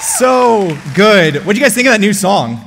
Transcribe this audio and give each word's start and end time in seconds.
So 0.00 0.76
good. 0.94 1.44
What 1.46 1.54
do 1.54 1.58
you 1.58 1.64
guys 1.64 1.74
think 1.74 1.86
of 1.86 1.92
that 1.92 2.00
new 2.00 2.12
song? 2.12 2.60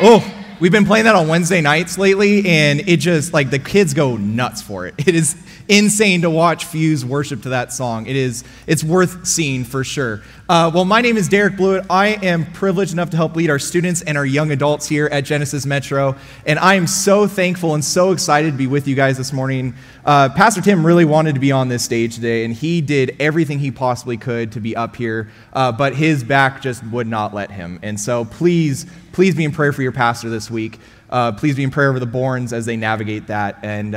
Oh, 0.00 0.24
we've 0.60 0.72
been 0.72 0.84
playing 0.84 1.04
that 1.04 1.14
on 1.14 1.28
Wednesday 1.28 1.60
nights 1.60 1.98
lately, 1.98 2.46
and 2.46 2.80
it 2.88 2.98
just 2.98 3.32
like 3.32 3.50
the 3.50 3.58
kids 3.58 3.92
go 3.92 4.16
nuts 4.16 4.62
for 4.62 4.86
it. 4.86 4.94
It 5.06 5.14
is 5.14 5.36
insane 5.70 6.22
to 6.22 6.30
watch 6.30 6.64
Fuse 6.64 7.04
worship 7.04 7.42
to 7.44 7.50
that 7.50 7.72
song. 7.72 8.06
It 8.06 8.16
is 8.16 8.42
it's 8.66 8.82
worth 8.82 9.26
seeing 9.26 9.64
for 9.64 9.84
sure. 9.84 10.20
Uh, 10.48 10.68
well, 10.74 10.84
my 10.84 11.00
name 11.00 11.16
is 11.16 11.28
Derek 11.28 11.56
Blewett. 11.56 11.86
I 11.88 12.08
am 12.08 12.44
privileged 12.52 12.92
enough 12.92 13.10
to 13.10 13.16
help 13.16 13.36
lead 13.36 13.50
our 13.50 13.60
students 13.60 14.02
and 14.02 14.18
our 14.18 14.26
young 14.26 14.50
adults 14.50 14.88
here 14.88 15.06
at 15.06 15.20
Genesis 15.20 15.64
Metro, 15.64 16.16
and 16.44 16.58
I 16.58 16.74
am 16.74 16.88
so 16.88 17.28
thankful 17.28 17.74
and 17.74 17.84
so 17.84 18.10
excited 18.10 18.50
to 18.50 18.58
be 18.58 18.66
with 18.66 18.88
you 18.88 18.96
guys 18.96 19.16
this 19.16 19.32
morning. 19.32 19.74
Uh, 20.04 20.28
Pastor 20.30 20.60
Tim 20.60 20.84
really 20.84 21.04
wanted 21.04 21.34
to 21.34 21.40
be 21.40 21.52
on 21.52 21.68
this 21.68 21.84
stage 21.84 22.16
today, 22.16 22.44
and 22.44 22.52
he 22.52 22.80
did 22.80 23.14
everything 23.20 23.60
he 23.60 23.70
possibly 23.70 24.16
could 24.16 24.50
to 24.52 24.60
be 24.60 24.74
up 24.74 24.96
here, 24.96 25.30
uh, 25.52 25.70
but 25.70 25.94
his 25.94 26.24
back 26.24 26.60
just 26.60 26.84
would 26.88 27.06
not 27.06 27.32
let 27.32 27.52
him. 27.52 27.78
And 27.82 27.98
so, 28.00 28.24
please, 28.24 28.86
please 29.12 29.36
be 29.36 29.44
in 29.44 29.52
prayer 29.52 29.72
for 29.72 29.82
your 29.82 29.92
pastor 29.92 30.30
this 30.30 30.50
week. 30.50 30.80
Uh, 31.10 31.32
please 31.32 31.56
be 31.56 31.62
in 31.62 31.70
prayer 31.70 31.90
over 31.90 32.00
the 32.00 32.06
Borns 32.06 32.52
as 32.52 32.66
they 32.66 32.76
navigate 32.76 33.28
that, 33.28 33.58
and 33.62 33.94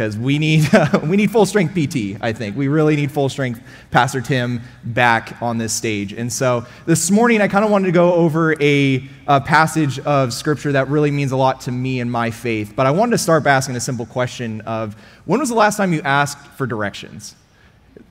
because 0.00 0.16
we 0.16 0.38
need 0.38 0.66
we 1.02 1.14
need 1.18 1.30
full 1.30 1.44
strength 1.44 1.74
PT. 1.74 2.16
I 2.22 2.32
think 2.32 2.56
we 2.56 2.68
really 2.68 2.96
need 2.96 3.12
full 3.12 3.28
strength 3.28 3.60
Pastor 3.90 4.22
Tim 4.22 4.62
back 4.82 5.36
on 5.42 5.58
this 5.58 5.74
stage. 5.74 6.14
And 6.14 6.32
so 6.32 6.64
this 6.86 7.10
morning, 7.10 7.42
I 7.42 7.48
kind 7.48 7.66
of 7.66 7.70
wanted 7.70 7.84
to 7.86 7.92
go 7.92 8.14
over 8.14 8.54
a, 8.62 9.06
a 9.26 9.42
passage 9.42 9.98
of 10.00 10.32
scripture 10.32 10.72
that 10.72 10.88
really 10.88 11.10
means 11.10 11.32
a 11.32 11.36
lot 11.36 11.60
to 11.62 11.70
me 11.70 12.00
and 12.00 12.10
my 12.10 12.30
faith. 12.30 12.72
But 12.74 12.86
I 12.86 12.92
wanted 12.92 13.10
to 13.10 13.18
start 13.18 13.44
by 13.44 13.50
asking 13.50 13.76
a 13.76 13.80
simple 13.80 14.06
question 14.06 14.62
of 14.62 14.94
when 15.26 15.38
was 15.38 15.50
the 15.50 15.54
last 15.54 15.76
time 15.76 15.92
you 15.92 16.00
asked 16.00 16.46
for 16.56 16.66
directions? 16.66 17.36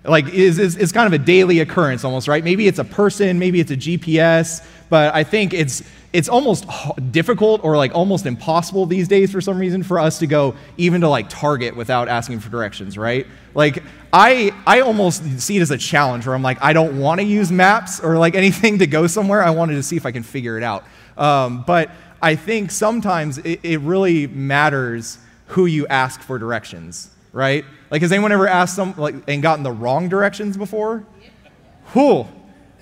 Like 0.04 0.28
is, 0.30 0.60
is, 0.60 0.76
is 0.76 0.92
kind 0.92 1.14
of 1.14 1.20
a 1.20 1.24
daily 1.24 1.60
occurrence 1.60 2.04
almost 2.04 2.28
right? 2.28 2.44
Maybe 2.44 2.68
it's 2.68 2.80
a 2.80 2.84
person 2.84 3.40
maybe 3.40 3.60
it's 3.60 3.72
a 3.72 3.78
gps 3.78 4.66
but 4.90 5.14
i 5.14 5.24
think 5.24 5.54
it's 5.54 5.84
it's 6.12 6.28
almost 6.28 6.66
difficult 7.12 7.64
or 7.64 7.78
like 7.78 7.94
almost 7.94 8.26
impossible 8.26 8.86
these 8.86 9.08
days 9.08 9.32
for 9.32 9.42
some 9.42 9.60
reason 9.60 9.84
for 9.84 10.00
us 10.00 10.20
to 10.20 10.28
go 10.28 10.56
even 10.78 11.02
to 11.02 11.10
like 11.10 11.30
target 11.30 11.76
without 11.76 12.08
asking 12.08 12.40
for 12.40 12.50
directions 12.50 12.98
right? 12.98 13.28
Like 13.54 13.84
i 14.12 14.52
i 14.66 14.82
almost 14.82 15.40
see 15.40 15.58
it 15.58 15.62
as 15.62 15.70
a 15.70 15.78
challenge 15.78 16.26
where 16.26 16.34
i'm 16.34 16.42
like 16.42 16.60
i 16.64 16.74
don't 16.74 17.00
want 17.00 17.22
to 17.22 17.26
use 17.26 17.52
maps 17.52 18.00
or 18.00 18.18
like 18.18 18.34
anything 18.44 18.80
to 18.80 18.88
go 18.88 19.08
somewhere. 19.08 19.44
I 19.44 19.52
wanted 19.52 19.76
to 19.76 19.84
see 19.84 19.98
if 19.98 20.06
i 20.06 20.12
can 20.12 20.24
figure 20.24 20.58
it 20.58 20.64
out. 20.64 20.84
Um, 21.18 21.64
but 21.68 21.92
i 22.22 22.36
think 22.36 22.72
sometimes 22.72 23.38
it, 23.40 23.60
it 23.64 23.80
really 23.82 24.28
matters 24.28 25.20
who 25.48 25.66
you 25.66 25.86
ask 25.88 26.22
for 26.22 26.40
directions 26.40 27.10
right 27.34 27.66
like, 27.92 28.02
has 28.02 28.12
anyone 28.12 28.32
ever 28.32 28.48
asked 28.48 28.76
some, 28.76 28.94
like, 28.98 29.16
and 29.28 29.42
gotten 29.42 29.64
the 29.64 29.72
wrong 29.72 30.10
directions 30.10 30.58
before? 30.58 31.06
Whew, 31.94 32.28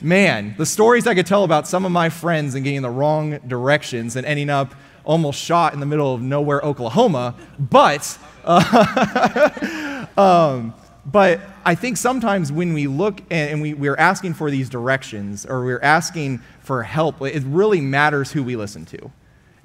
man, 0.02 0.56
the 0.58 0.66
stories 0.66 1.08
I 1.08 1.16
could 1.16 1.26
tell 1.26 1.44
about 1.44 1.68
some 1.68 1.86
of 1.86 1.92
my 1.92 2.10
friends 2.10 2.56
and 2.56 2.64
getting 2.64 2.82
the 2.82 2.90
wrong 2.90 3.40
directions 3.48 4.16
and 4.16 4.26
ending 4.26 4.50
up 4.50 4.76
almost 5.06 5.42
shot 5.42 5.74
in 5.74 5.80
the 5.80 5.86
middle 5.86 6.14
of 6.14 6.22
nowhere, 6.22 6.60
Oklahoma. 6.62 7.36
But, 7.58 8.18
uh, 8.44 10.06
um, 10.18 10.74
but 11.06 11.40
I 11.64 11.76
think 11.76 11.96
sometimes 11.96 12.52
when 12.52 12.74
we 12.74 12.88
look 12.88 13.22
and 13.32 13.62
we, 13.62 13.74
we're 13.74 13.96
asking 13.96 14.34
for 14.34 14.52
these 14.52 14.70
directions 14.70 15.46
or 15.46 15.64
we're 15.64 15.82
asking 15.82 16.40
for 16.60 16.84
help, 16.84 17.22
it 17.22 17.44
really 17.44 17.80
matters 17.80 18.34
who 18.34 18.44
we 18.44 18.58
listen 18.58 18.86
to. 18.88 19.12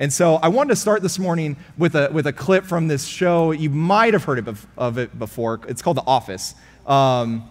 And 0.02 0.12
so 0.12 0.34
I 0.34 0.48
wanted 0.48 0.70
to 0.70 0.76
start 0.76 1.00
this 1.00 1.16
morning 1.16 1.56
with 1.78 1.94
a, 1.94 2.10
with 2.12 2.26
a 2.26 2.32
clip 2.32 2.64
from 2.64 2.88
this 2.88 3.06
show. 3.06 3.52
You 3.52 3.70
might 3.70 4.14
have 4.14 4.24
heard 4.24 4.48
of 4.76 4.98
it 4.98 5.16
before. 5.16 5.60
It's 5.68 5.80
called 5.80 5.96
The 5.96 6.02
Office. 6.04 6.56
Um, 6.88 7.48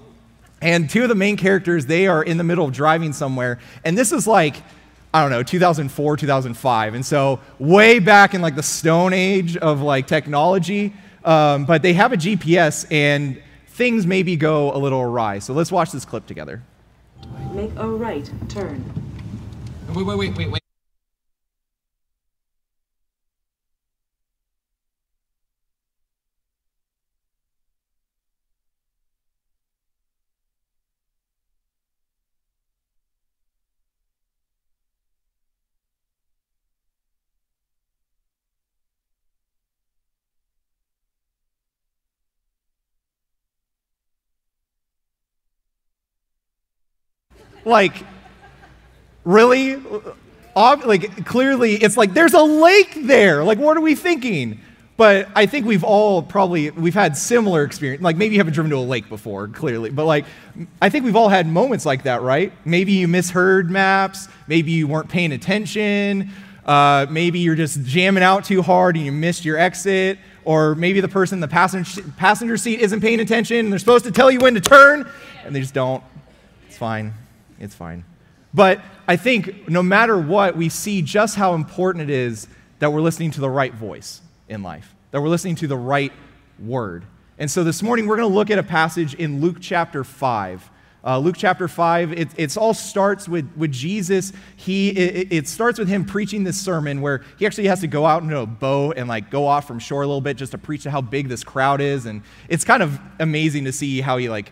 and 0.62 0.90
two 0.90 1.04
of 1.04 1.08
the 1.08 1.16
main 1.16 1.38
characters, 1.38 1.86
they 1.86 2.08
are 2.08 2.22
in 2.22 2.36
the 2.36 2.44
middle 2.44 2.66
of 2.66 2.74
driving 2.74 3.14
somewhere. 3.14 3.60
And 3.86 3.98
this 3.98 4.12
is 4.12 4.28
like, 4.28 4.58
I 5.14 5.22
don't 5.22 5.32
know, 5.32 5.44
2004, 5.44 6.18
2005. 6.18 6.94
And 6.94 7.06
so 7.06 7.40
way 7.58 8.00
back 8.00 8.34
in 8.34 8.42
like 8.42 8.56
the 8.56 8.64
stone 8.64 9.14
age 9.14 9.56
of 9.56 9.80
like 9.80 10.06
technology. 10.06 10.94
Um, 11.24 11.64
but 11.64 11.82
they 11.82 11.94
have 11.94 12.12
a 12.12 12.18
GPS 12.18 12.86
and 12.92 13.42
things 13.68 14.06
maybe 14.06 14.36
go 14.36 14.76
a 14.76 14.78
little 14.78 15.00
awry. 15.00 15.40
So 15.40 15.54
let's 15.54 15.72
watch 15.72 15.94
this 15.94 16.04
clip 16.04 16.26
together. 16.26 16.62
Make 17.54 17.72
a 17.78 17.88
right 17.88 18.30
turn. 18.50 18.84
Wait, 19.96 20.06
wait, 20.06 20.18
wait, 20.18 20.36
wait, 20.36 20.52
wait. 20.52 20.61
Like, 47.66 48.04
really? 49.24 49.78
Like, 50.56 51.26
clearly, 51.26 51.76
it's 51.76 51.98
like 51.98 52.14
there's 52.14 52.34
a 52.34 52.44
lake 52.44 52.94
there. 53.04 53.44
Like, 53.44 53.58
what 53.58 53.78
are 53.78 53.82
we 53.82 53.96
thinking? 53.96 54.60
But 55.02 55.30
I 55.36 55.48
think 55.48 55.66
we've 55.66 55.84
all 55.84 56.22
probably 56.22 56.70
we've 56.70 56.94
had 56.94 57.18
similar 57.18 57.64
experience. 57.64 58.04
Like 58.04 58.18
maybe 58.18 58.36
you 58.36 58.40
haven't 58.40 58.54
driven 58.54 58.70
to 58.70 58.78
a 58.78 58.86
lake 58.86 59.10
before, 59.10 59.48
clearly, 59.48 59.90
but 59.90 60.06
like 60.06 60.26
I 60.80 60.90
think 60.90 61.06
we've 61.06 61.16
all 61.16 61.28
had 61.28 61.48
moments 61.48 61.88
like 61.88 62.04
that, 62.04 62.22
right? 62.22 62.54
Maybe 62.66 62.92
you 62.92 63.08
misheard 63.08 63.72
maps. 63.72 64.28
Maybe 64.46 64.70
you 64.70 64.88
weren't 64.88 65.10
paying 65.10 65.32
attention. 65.32 66.30
Uh, 66.68 67.08
maybe 67.10 67.40
you're 67.40 67.56
just 67.56 67.84
jamming 67.84 68.22
out 68.22 68.46
too 68.46 68.62
hard 68.62 68.96
and 68.96 69.04
you 69.04 69.12
missed 69.12 69.44
your 69.44 69.58
exit. 69.58 70.20
Or 70.44 70.76
maybe 70.76 71.02
the 71.02 71.08
person 71.08 71.38
in 71.38 71.42
the 71.42 71.48
passenger, 71.48 72.04
passenger 72.18 72.56
seat 72.56 72.80
isn't 72.82 73.02
paying 73.02 73.22
attention 73.22 73.58
and 73.58 73.72
they're 73.72 73.80
supposed 73.80 74.06
to 74.06 74.12
tell 74.12 74.30
you 74.30 74.40
when 74.40 74.54
to 74.54 74.62
turn 74.62 75.10
and 75.44 75.56
they 75.56 75.62
just 75.62 75.74
don't. 75.74 76.04
It's 76.68 76.78
fine. 76.78 77.16
It's 77.62 77.76
fine. 77.76 78.04
But 78.54 78.82
I 79.08 79.16
think 79.16 79.70
no 79.70 79.84
matter 79.84 80.18
what, 80.20 80.58
we 80.58 80.68
see 80.68 81.02
just 81.02 81.36
how 81.36 81.54
important 81.54 82.10
it 82.10 82.10
is 82.10 82.48
that 82.80 82.92
we're 82.92 83.02
listening 83.02 83.32
to 83.32 83.40
the 83.40 83.50
right 83.50 83.74
voice 83.74 84.22
in 84.50 84.64
life, 84.64 84.94
that 85.12 85.22
we're 85.22 85.30
listening 85.30 85.56
to 85.58 85.68
the 85.68 85.78
right 85.78 86.12
word. 86.60 87.06
And 87.38 87.50
so 87.50 87.64
this 87.64 87.82
morning, 87.84 88.08
we're 88.08 88.18
going 88.18 88.28
to 88.28 88.36
look 88.36 88.50
at 88.50 88.58
a 88.58 88.64
passage 88.64 89.14
in 89.14 89.42
Luke 89.42 89.58
chapter 89.62 90.04
5. 90.04 90.70
Uh, 91.04 91.18
Luke 91.20 91.36
chapter 91.38 91.68
5, 91.68 92.14
it 92.14 92.30
it's 92.38 92.58
all 92.58 92.74
starts 92.74 93.30
with, 93.30 93.50
with 93.56 93.72
Jesus. 93.72 94.34
He, 94.56 94.90
it, 94.90 95.34
it, 95.34 95.48
starts 95.48 95.80
with 95.80 95.88
him 95.88 96.06
preaching 96.06 96.44
this 96.44 96.60
sermon 96.60 97.02
where 97.02 97.24
he 97.40 97.46
actually 97.48 97.68
has 97.68 97.82
to 97.82 97.88
go 97.88 98.06
out 98.06 98.22
into 98.22 98.38
a 98.38 98.46
boat 98.46 98.98
and 98.98 99.08
like 99.08 99.32
go 99.32 99.48
off 99.48 99.66
from 99.66 99.80
shore 99.80 100.04
a 100.04 100.08
little 100.08 100.22
bit 100.22 100.38
just 100.38 100.52
to 100.52 100.60
preach 100.60 100.84
to 100.84 100.92
how 100.92 101.02
big 101.02 101.28
this 101.28 101.44
crowd 101.44 101.82
is. 101.82 102.06
And 102.06 102.22
it's 102.50 102.64
kind 102.64 102.84
of 102.84 103.00
amazing 103.20 103.66
to 103.66 103.72
see 103.72 104.02
how 104.02 104.18
he 104.18 104.30
like 104.30 104.52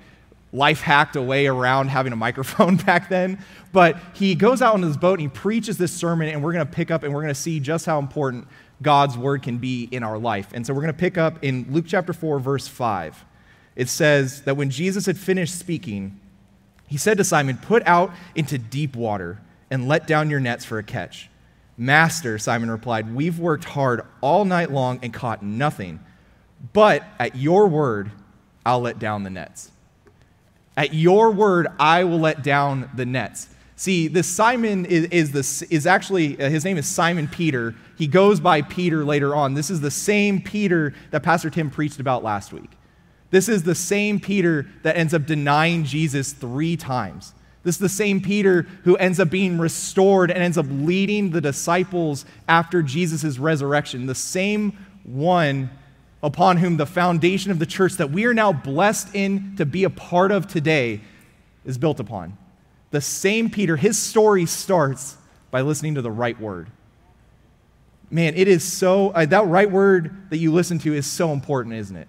life 0.52 0.82
hacked 0.82 1.16
a 1.16 1.22
way 1.22 1.48
around 1.48 1.90
having 1.90 2.14
a 2.14 2.16
microphone 2.16 2.76
back 2.86 3.10
then. 3.10 3.44
But 3.72 3.98
he 4.14 4.36
goes 4.36 4.62
out 4.62 4.74
on 4.74 4.82
his 4.82 4.98
boat 4.98 5.20
and 5.20 5.22
he 5.22 5.28
preaches 5.28 5.78
this 5.78 5.92
sermon, 5.92 6.28
and 6.30 6.44
we're 6.44 6.54
going 6.54 6.66
to 6.66 6.72
pick 6.72 6.92
up 6.92 7.04
and 7.04 7.14
we're 7.14 7.22
going 7.22 7.34
to 7.34 7.40
see 7.40 7.60
just 7.60 7.86
how 7.86 8.00
important 8.00 8.48
God's 8.82 9.18
word 9.18 9.44
can 9.44 9.58
be 9.58 9.88
in 9.92 10.04
our 10.04 10.18
life. 10.18 10.48
And 10.54 10.66
so 10.66 10.74
we're 10.74 10.82
going 10.82 10.94
to 10.94 11.00
pick 11.00 11.18
up 11.18 11.44
in 11.44 11.68
Luke 11.70 11.86
chapter 11.88 12.14
4, 12.14 12.40
verse 12.40 12.68
5. 12.68 13.26
It 13.76 13.90
says 13.90 14.42
that 14.44 14.58
when 14.58 14.70
Jesus 14.70 15.06
had 15.06 15.18
finished 15.18 15.58
speaking, 15.58 16.20
he 16.88 16.98
said 16.98 17.18
to 17.18 17.24
Simon, 17.24 17.58
Put 17.58 17.86
out 17.86 18.12
into 18.36 18.58
deep 18.58 18.96
water 18.96 19.40
and 19.70 19.88
let 19.88 20.08
down 20.08 20.30
your 20.30 20.40
nets 20.40 20.66
for 20.66 20.80
a 20.80 20.84
catch. 20.84 21.30
Master, 21.78 22.38
Simon 22.38 22.72
replied, 22.72 23.14
We've 23.14 23.40
worked 23.40 23.64
hard 23.64 24.02
all 24.22 24.44
night 24.44 24.72
long 24.72 25.00
and 25.04 25.14
caught 25.14 25.44
nothing. 25.44 26.00
But 26.74 27.04
at 27.20 27.36
your 27.36 27.68
word, 27.68 28.12
I'll 28.66 28.82
let 28.82 29.00
down 29.00 29.24
the 29.24 29.30
nets. 29.30 29.72
At 30.80 30.94
your 30.94 31.32
word, 31.32 31.68
I 31.78 32.06
will 32.06 32.20
let 32.20 32.42
down 32.42 32.90
the 32.96 33.06
nets. 33.06 33.50
See, 33.76 34.08
this 34.08 34.28
Simon 34.28 34.86
is, 34.86 35.08
is, 35.08 35.32
this, 35.34 35.62
is 35.64 35.86
actually, 35.86 36.42
uh, 36.42 36.50
his 36.50 36.64
name 36.64 36.78
is 36.78 36.88
Simon 36.88 37.28
Peter. 37.28 37.76
He 37.98 38.08
goes 38.08 38.40
by 38.40 38.62
Peter 38.62 39.04
later 39.04 39.36
on. 39.36 39.56
This 39.56 39.70
is 39.70 39.82
the 39.82 39.92
same 39.92 40.42
Peter 40.42 40.94
that 41.12 41.22
Pastor 41.22 41.50
Tim 41.50 41.70
preached 41.70 42.00
about 42.00 42.24
last 42.24 42.54
week. 42.54 42.72
This 43.30 43.50
is 43.50 43.64
the 43.64 43.76
same 43.76 44.22
Peter 44.22 44.68
that 44.84 44.96
ends 44.96 45.14
up 45.14 45.26
denying 45.26 45.84
Jesus 45.84 46.32
three 46.32 46.78
times. 46.78 47.34
This 47.64 47.76
is 47.76 47.82
the 47.82 47.90
same 47.90 48.22
Peter 48.22 48.62
who 48.86 48.96
ends 48.96 49.20
up 49.20 49.30
being 49.30 49.58
restored 49.58 50.32
and 50.32 50.42
ends 50.42 50.58
up 50.58 50.68
leading 50.70 51.32
the 51.32 51.42
disciples 51.42 52.24
after 52.48 52.82
Jesus' 52.82 53.38
resurrection. 53.38 54.06
The 54.06 54.16
same 54.16 54.78
one 55.04 55.72
upon 56.22 56.58
whom 56.58 56.78
the 56.78 56.86
foundation 56.86 57.52
of 57.52 57.60
the 57.60 57.66
church 57.66 57.94
that 57.94 58.12
we 58.12 58.26
are 58.26 58.34
now 58.34 58.52
blessed 58.52 59.16
in 59.16 59.56
to 59.56 59.66
be 59.66 59.84
a 59.84 59.90
part 59.90 60.32
of 60.32 60.48
today 60.48 61.02
is 61.66 61.78
built 61.78 62.00
upon. 62.00 62.38
The 62.92 63.02
same 63.02 63.50
Peter, 63.50 63.78
his 63.78 63.98
story 63.98 64.46
starts 64.46 65.18
by 65.52 65.62
listening 65.62 65.96
to 65.96 66.02
the 66.02 66.12
right 66.12 66.40
word. 66.40 66.70
Man, 68.12 68.34
it 68.36 68.48
is 68.48 68.64
so, 68.64 69.10
uh, 69.12 69.26
that 69.28 69.46
right 69.46 69.70
word 69.70 70.30
that 70.32 70.38
you 70.38 70.52
listen 70.52 70.80
to 70.80 70.94
is 70.94 71.06
so 71.06 71.32
important, 71.32 71.76
isn't 71.76 71.96
it? 71.96 72.08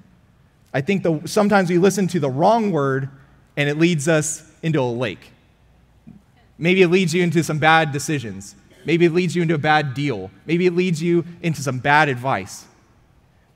I 0.73 0.81
think 0.81 1.03
the, 1.03 1.21
sometimes 1.27 1.69
we 1.69 1.79
listen 1.79 2.09
to 2.09 2.21
the 2.21 2.31
wrong 2.31 2.71
word 2.73 3.11
and 3.57 3.69
it 3.69 3.77
leads 3.77 4.09
us 4.09 4.43
into 4.63 4.81
a 4.81 4.83
lake. 4.83 5.31
Maybe 6.57 6.83
it 6.83 6.89
leads 6.89 7.13
you 7.13 7.23
into 7.23 7.43
some 7.43 7.59
bad 7.59 7.93
decisions. 7.93 8.55
Maybe 8.85 9.05
it 9.05 9.13
leads 9.13 9.37
you 9.37 9.43
into 9.43 9.55
a 9.55 9.59
bad 9.59 9.95
deal. 9.95 10.31
Maybe 10.47 10.67
it 10.67 10.75
leads 10.75 11.03
you 11.03 11.25
into 11.43 11.63
some 11.63 11.79
bad 11.79 12.09
advice. 12.09 12.65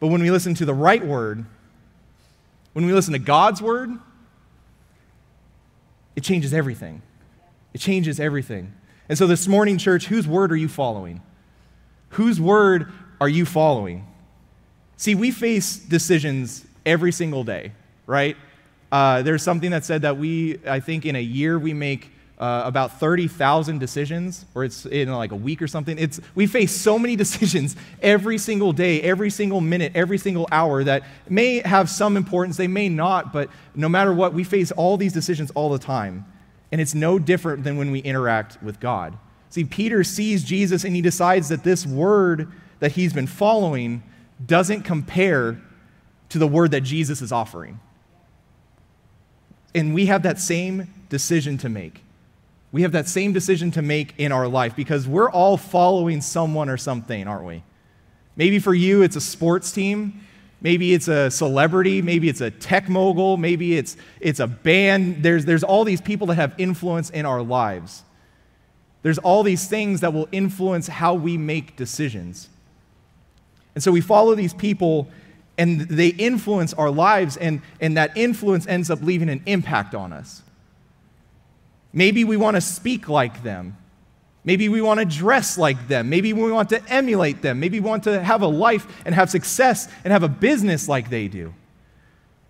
But 0.05 0.09
when 0.09 0.21
we 0.21 0.31
listen 0.31 0.53
to 0.57 0.67
the 0.67 0.75
right 0.75 1.03
word, 1.03 1.47
when 2.75 2.85
we 2.85 2.93
listen 2.93 3.15
to 3.15 3.19
God's 3.19 3.63
word, 3.63 3.89
it 6.15 6.23
changes 6.23 6.53
everything. 6.53 7.01
It 7.73 7.81
changes 7.81 8.21
everything. 8.21 8.75
And 9.09 9.17
so 9.17 9.27
this 9.27 9.49
morning, 9.49 9.79
church, 9.79 10.05
whose 10.09 10.29
word 10.29 10.53
are 10.53 10.57
you 10.57 10.69
following? 10.69 11.23
Whose 12.11 12.39
word 12.39 12.93
are 13.19 13.31
you 13.31 13.47
following? 13.47 14.07
See, 14.99 15.15
we 15.15 15.31
face 15.31 15.79
decisions 15.79 16.67
every 16.85 17.11
single 17.11 17.43
day, 17.43 17.73
right? 18.07 18.37
Uh, 18.93 19.23
there's 19.23 19.43
something 19.43 19.71
that 19.71 19.87
said 19.87 20.03
that 20.03 20.19
we, 20.19 20.59
I 20.67 20.81
think 20.81 21.07
in 21.07 21.17
a 21.17 21.23
year, 21.23 21.59
we 21.59 21.73
make 21.73 22.11
uh, 22.45 22.63
about 22.67 23.01
30,000 23.01 23.79
decisions, 23.79 24.45
or 24.55 24.65
it's 24.65 24.85
in 24.85 25.11
like 25.11 25.33
a 25.33 25.37
week 25.37 25.63
or 25.63 25.67
something. 25.67 25.99
It's, 25.99 26.21
we 26.35 26.47
face 26.47 26.73
so 26.73 26.99
many 26.99 27.17
decisions 27.25 27.75
every 28.03 28.37
single 28.37 28.75
day, 28.75 29.01
every 29.01 29.31
single 29.31 29.63
minute, 29.63 29.93
every 29.95 30.19
single 30.19 30.47
hour 30.53 30.85
that 30.85 31.05
may 31.27 31.61
have 31.61 31.89
some 31.89 32.19
importance, 32.19 32.59
they 32.59 32.69
may 32.69 32.91
not, 32.91 33.33
but 33.33 33.49
no 33.75 33.89
matter 33.89 34.13
what, 34.13 34.35
we 34.35 34.45
face 34.45 34.71
all 34.73 34.99
these 34.99 35.15
decisions 35.15 35.51
all 35.53 35.71
the 35.71 35.79
time. 35.79 36.27
And 36.71 36.83
it's 36.83 36.95
no 36.95 37.19
different 37.19 37.65
than 37.65 37.79
when 37.79 37.91
we 37.91 38.01
interact 38.01 38.63
with 38.63 38.79
God. 38.79 39.17
See, 39.49 39.65
Peter 39.65 40.05
sees 40.05 40.45
Jesus 40.45 40.85
and 40.85 40.95
he 40.95 41.01
decides 41.01 41.49
that 41.49 41.65
this 41.65 41.87
word 41.87 42.53
that 42.81 42.93
he's 42.93 43.15
been 43.15 43.27
following 43.27 44.03
doesn't 44.45 44.83
compare 44.83 45.63
to 46.29 46.39
the 46.39 46.47
word 46.47 46.73
that 46.73 46.83
Jesus 46.83 47.23
is 47.23 47.33
offering. 47.33 47.81
And 49.75 49.95
we 49.95 50.07
have 50.07 50.25
that 50.25 50.39
same 50.39 50.93
decision 51.09 51.57
to 51.59 51.71
make. 51.71 52.04
We 52.75 52.83
have 52.83 52.91
that 52.91 53.07
same 53.07 53.33
decision 53.33 53.71
to 53.71 53.83
make 53.83 54.15
in 54.19 54.33
our 54.33 54.49
life 54.49 54.75
because 54.75 55.07
we're 55.07 55.31
all 55.31 55.57
following 55.57 56.21
someone 56.21 56.69
or 56.69 56.77
something, 56.77 57.29
aren't 57.29 57.45
we? 57.45 57.63
Maybe 58.35 58.59
for 58.59 58.75
you, 58.75 59.03
it's 59.03 59.15
a 59.15 59.21
sports 59.21 59.71
team. 59.71 60.27
Maybe 60.61 60.93
it's 60.93 61.07
a 61.07 61.31
celebrity. 61.31 62.03
Maybe 62.03 62.29
it's 62.29 62.41
a 62.41 62.51
tech 62.51 62.89
mogul. 62.89 63.37
Maybe 63.37 63.77
it's, 63.77 63.97
it's 64.19 64.41
a 64.41 64.49
band. 64.49 65.23
There's, 65.23 65.45
there's 65.45 65.63
all 65.63 65.85
these 65.85 66.01
people 66.01 66.27
that 66.27 66.35
have 66.35 66.53
influence 66.59 67.11
in 67.11 67.27
our 67.27 67.43
lives. 67.43 68.03
There's 69.03 69.19
all 69.19 69.45
these 69.45 69.69
things 69.69 70.01
that 70.01 70.13
will 70.13 70.29
influence 70.33 70.89
how 70.89 71.15
we 71.15 71.39
make 71.39 71.77
decisions. 71.77 72.49
And 73.77 73.85
so 73.85 73.93
we 73.93 74.01
follow 74.01 74.35
these 74.35 74.53
people 74.53 75.07
and 75.57 75.83
they 75.83 76.09
influence 76.09 76.75
our 76.75 76.91
lives, 76.91 77.37
and, 77.37 77.63
and 77.81 77.97
that 77.97 78.17
influence 78.17 78.67
ends 78.67 78.91
up 78.91 79.01
leaving 79.01 79.29
an 79.29 79.45
impact 79.47 79.95
on 79.95 80.13
us. 80.13 80.43
Maybe 81.95 82.25
we 82.25 82.37
want 82.37 82.57
to 82.57 82.61
speak 82.61 83.09
like 83.09 83.45
them. 83.45 83.79
Maybe 84.43 84.69
we 84.69 84.83
want 84.83 85.01
to 85.01 85.07
dress 85.07 85.57
like 85.57 85.89
them. 85.89 86.11
Maybe 86.11 86.33
we 86.33 86.53
want 86.53 86.69
to 86.71 86.83
emulate 86.93 87.41
them. 87.41 87.61
Maybe 87.61 87.81
we 87.81 87.89
want 87.89 88.03
to 88.05 88.23
have 88.23 88.43
a 88.43 88.47
life 88.47 88.87
and 89.07 89.15
have 89.15 89.31
success 89.31 89.89
and 90.03 90.13
have 90.13 90.25
a 90.25 90.29
business 90.29 90.89
like 90.89 91.09
they 91.09 91.29
do. 91.29 91.55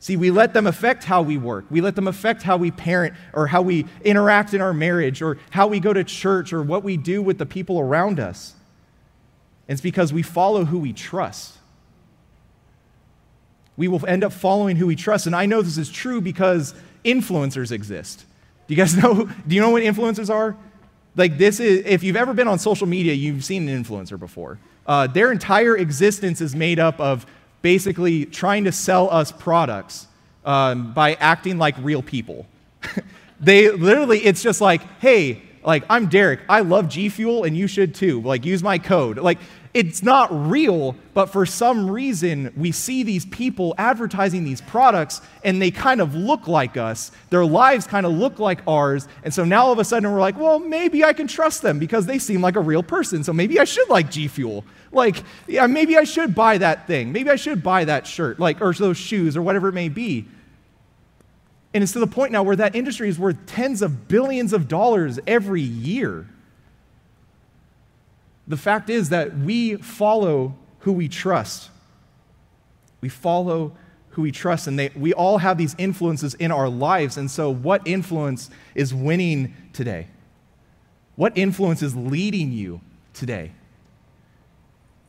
See, 0.00 0.17
we 0.17 0.31
let 0.31 0.55
them 0.55 0.67
affect 0.67 1.05
how 1.05 1.23
we 1.23 1.38
work. 1.38 1.67
We 1.70 1.81
let 1.81 1.94
them 1.94 2.08
affect 2.08 2.43
how 2.43 2.56
we 2.56 2.70
parent 2.70 3.14
or 3.32 3.46
how 3.46 3.62
we 3.62 3.87
interact 4.02 4.55
in 4.55 4.61
our 4.61 4.75
marriage 4.75 5.23
or 5.23 5.38
how 5.50 5.67
we 5.67 5.79
go 5.79 5.93
to 5.93 6.02
church 6.02 6.52
or 6.52 6.62
what 6.62 6.82
we 6.82 6.97
do 6.97 7.23
with 7.23 7.38
the 7.38 7.47
people 7.47 7.79
around 7.79 8.19
us. 8.19 8.55
It's 9.69 9.81
because 9.81 10.12
we 10.12 10.23
follow 10.23 10.64
who 10.64 10.79
we 10.79 10.93
trust. 10.93 11.56
We 13.76 13.88
will 13.88 14.05
end 14.06 14.25
up 14.25 14.32
following 14.32 14.76
who 14.76 14.87
we 14.87 14.97
trust. 14.97 15.26
And 15.26 15.37
I 15.37 15.47
know 15.47 15.62
this 15.62 15.79
is 15.79 15.90
true 15.90 16.20
because 16.20 16.75
influencers 17.05 17.73
exist. 17.73 18.25
Do 18.66 18.75
you 18.75 18.76
guys 18.76 18.96
know? 19.02 19.28
Do 19.46 19.55
you 19.55 19.61
know 19.61 19.70
what 19.70 19.82
influencers 19.82 20.32
are? 20.32 20.56
Like 21.16 21.38
this 21.38 21.61
is, 21.61 21.84
if 21.87 22.02
you've 22.02 22.16
ever 22.16 22.34
been 22.34 22.49
on 22.49 22.58
social 22.58 22.87
media, 22.87 23.12
you've 23.12 23.44
seen 23.44 23.69
an 23.69 23.84
influencer 23.84 24.19
before. 24.19 24.58
Uh, 24.87 25.06
their 25.06 25.32
entire 25.32 25.76
existence 25.76 26.40
is 26.40 26.55
made 26.55 26.78
up 26.78 27.00
of 27.00 27.25
basically 27.62 28.26
trying 28.26 28.64
to 28.64 28.72
sell 28.72 29.08
us 29.11 29.32
products 29.32 30.08
um, 30.44 30.93
by 30.93 31.14
acting 31.14 31.56
like 31.56 31.75
real 31.78 32.02
people. 32.02 32.46
they 33.40 33.70
literally, 33.70 34.19
it's 34.19 34.43
just 34.43 34.61
like, 34.61 34.82
hey, 35.00 35.40
like 35.64 35.84
I'm 35.88 36.08
Derek, 36.08 36.40
I 36.49 36.61
love 36.61 36.88
G 36.88 37.08
Fuel, 37.08 37.44
and 37.44 37.56
you 37.56 37.66
should 37.66 37.94
too. 37.94 38.20
Like 38.20 38.44
use 38.44 38.62
my 38.62 38.78
code. 38.78 39.19
Like 39.19 39.38
it's 39.75 40.05
not 40.05 40.29
real, 40.49 40.94
but 41.15 41.26
for 41.26 41.44
some 41.44 41.91
reason, 41.91 42.53
we 42.56 42.71
see 42.71 43.03
these 43.03 43.26
people 43.26 43.75
advertising 43.76 44.44
these 44.44 44.61
products 44.61 45.21
and 45.43 45.61
they 45.61 45.73
kind 45.73 46.00
of 46.00 46.15
look 46.15 46.47
like 46.47 46.76
us. 46.76 47.11
Their 47.31 47.44
lives 47.44 47.85
kind 47.85 48.06
of 48.06 48.12
look 48.12 48.38
like 48.38 48.61
ours. 48.69 49.09
And 49.25 49.35
so 49.35 49.44
now 49.44 49.67
all 49.67 49.73
of 49.73 49.81
a 49.81 49.85
sudden 49.85 50.11
we're 50.11 50.21
like, 50.21 50.38
well, 50.38 50.61
maybe 50.61 51.03
I 51.03 51.12
can 51.12 51.26
trust 51.26 51.62
them 51.62 51.81
because 51.81 52.06
they 52.06 52.21
seem 52.21 52.41
like 52.41 52.55
a 52.55 52.61
real 52.61 52.85
person. 52.85 53.25
So 53.25 53.32
maybe 53.32 53.59
I 53.59 53.65
should 53.65 53.88
like 53.88 54.12
G 54.12 54.29
Fuel. 54.29 54.65
Like, 54.93 55.25
yeah, 55.49 55.67
maybe 55.67 55.99
I 55.99 56.05
should 56.05 56.37
buy 56.37 56.59
that 56.59 56.87
thing. 56.87 57.11
Maybe 57.11 57.29
I 57.29 57.37
should 57.37 57.61
buy 57.61 57.85
that 57.85 58.06
shirt, 58.06 58.38
like, 58.38 58.62
or 58.62 58.73
those 58.75 58.97
shoes, 58.97 59.37
or 59.37 59.43
whatever 59.43 59.71
it 59.71 59.73
may 59.73 59.88
be. 59.88 60.29
And 61.75 61.82
it's 61.82 61.93
to 61.94 61.99
the 61.99 62.06
point 62.06 62.31
now 62.31 62.44
where 62.44 62.55
that 62.55 62.76
industry 62.76 63.09
is 63.09 63.19
worth 63.19 63.44
tens 63.47 63.82
of 63.82 64.06
billions 64.06 64.53
of 64.53 64.69
dollars 64.69 65.19
every 65.26 65.62
year. 65.62 66.29
The 68.46 68.56
fact 68.56 68.91
is 68.91 69.08
that 69.08 69.38
we 69.38 69.76
follow 69.76 70.56
who 70.81 70.93
we 70.93 71.08
trust. 71.08 71.70
We 73.00 73.08
follow 73.08 73.76
who 74.11 74.23
we 74.23 74.32
trust, 74.32 74.67
and 74.67 74.79
they, 74.79 74.91
we 74.94 75.12
all 75.12 75.38
have 75.38 75.58
these 75.58 75.75
influences 75.79 76.35
in 76.35 76.52
our 76.52 76.69
lives. 76.69 77.17
And 77.17 77.31
so, 77.31 77.50
what 77.50 77.87
influence 77.87 78.50
is 78.75 78.94
winning 78.94 79.55
today? 79.73 80.08
What 81.17 81.37
influence 81.37 81.82
is 81.82 81.96
leading 81.96 82.52
you 82.52 82.81
today? 83.12 83.52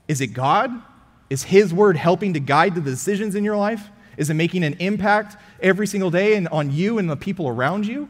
Is 0.07 0.21
it 0.21 0.27
God? 0.27 0.71
Is 1.29 1.43
His 1.43 1.73
word 1.73 1.97
helping 1.97 2.33
to 2.33 2.39
guide 2.39 2.75
the 2.75 2.81
decisions 2.81 3.35
in 3.35 3.43
your 3.43 3.57
life? 3.57 3.89
Is 4.17 4.29
it 4.29 4.35
making 4.35 4.63
an 4.63 4.75
impact 4.79 5.35
every 5.59 5.87
single 5.87 6.09
day 6.09 6.35
and 6.35 6.47
on 6.47 6.71
you 6.71 6.97
and 6.97 7.09
the 7.09 7.17
people 7.17 7.47
around 7.47 7.85
you? 7.85 8.07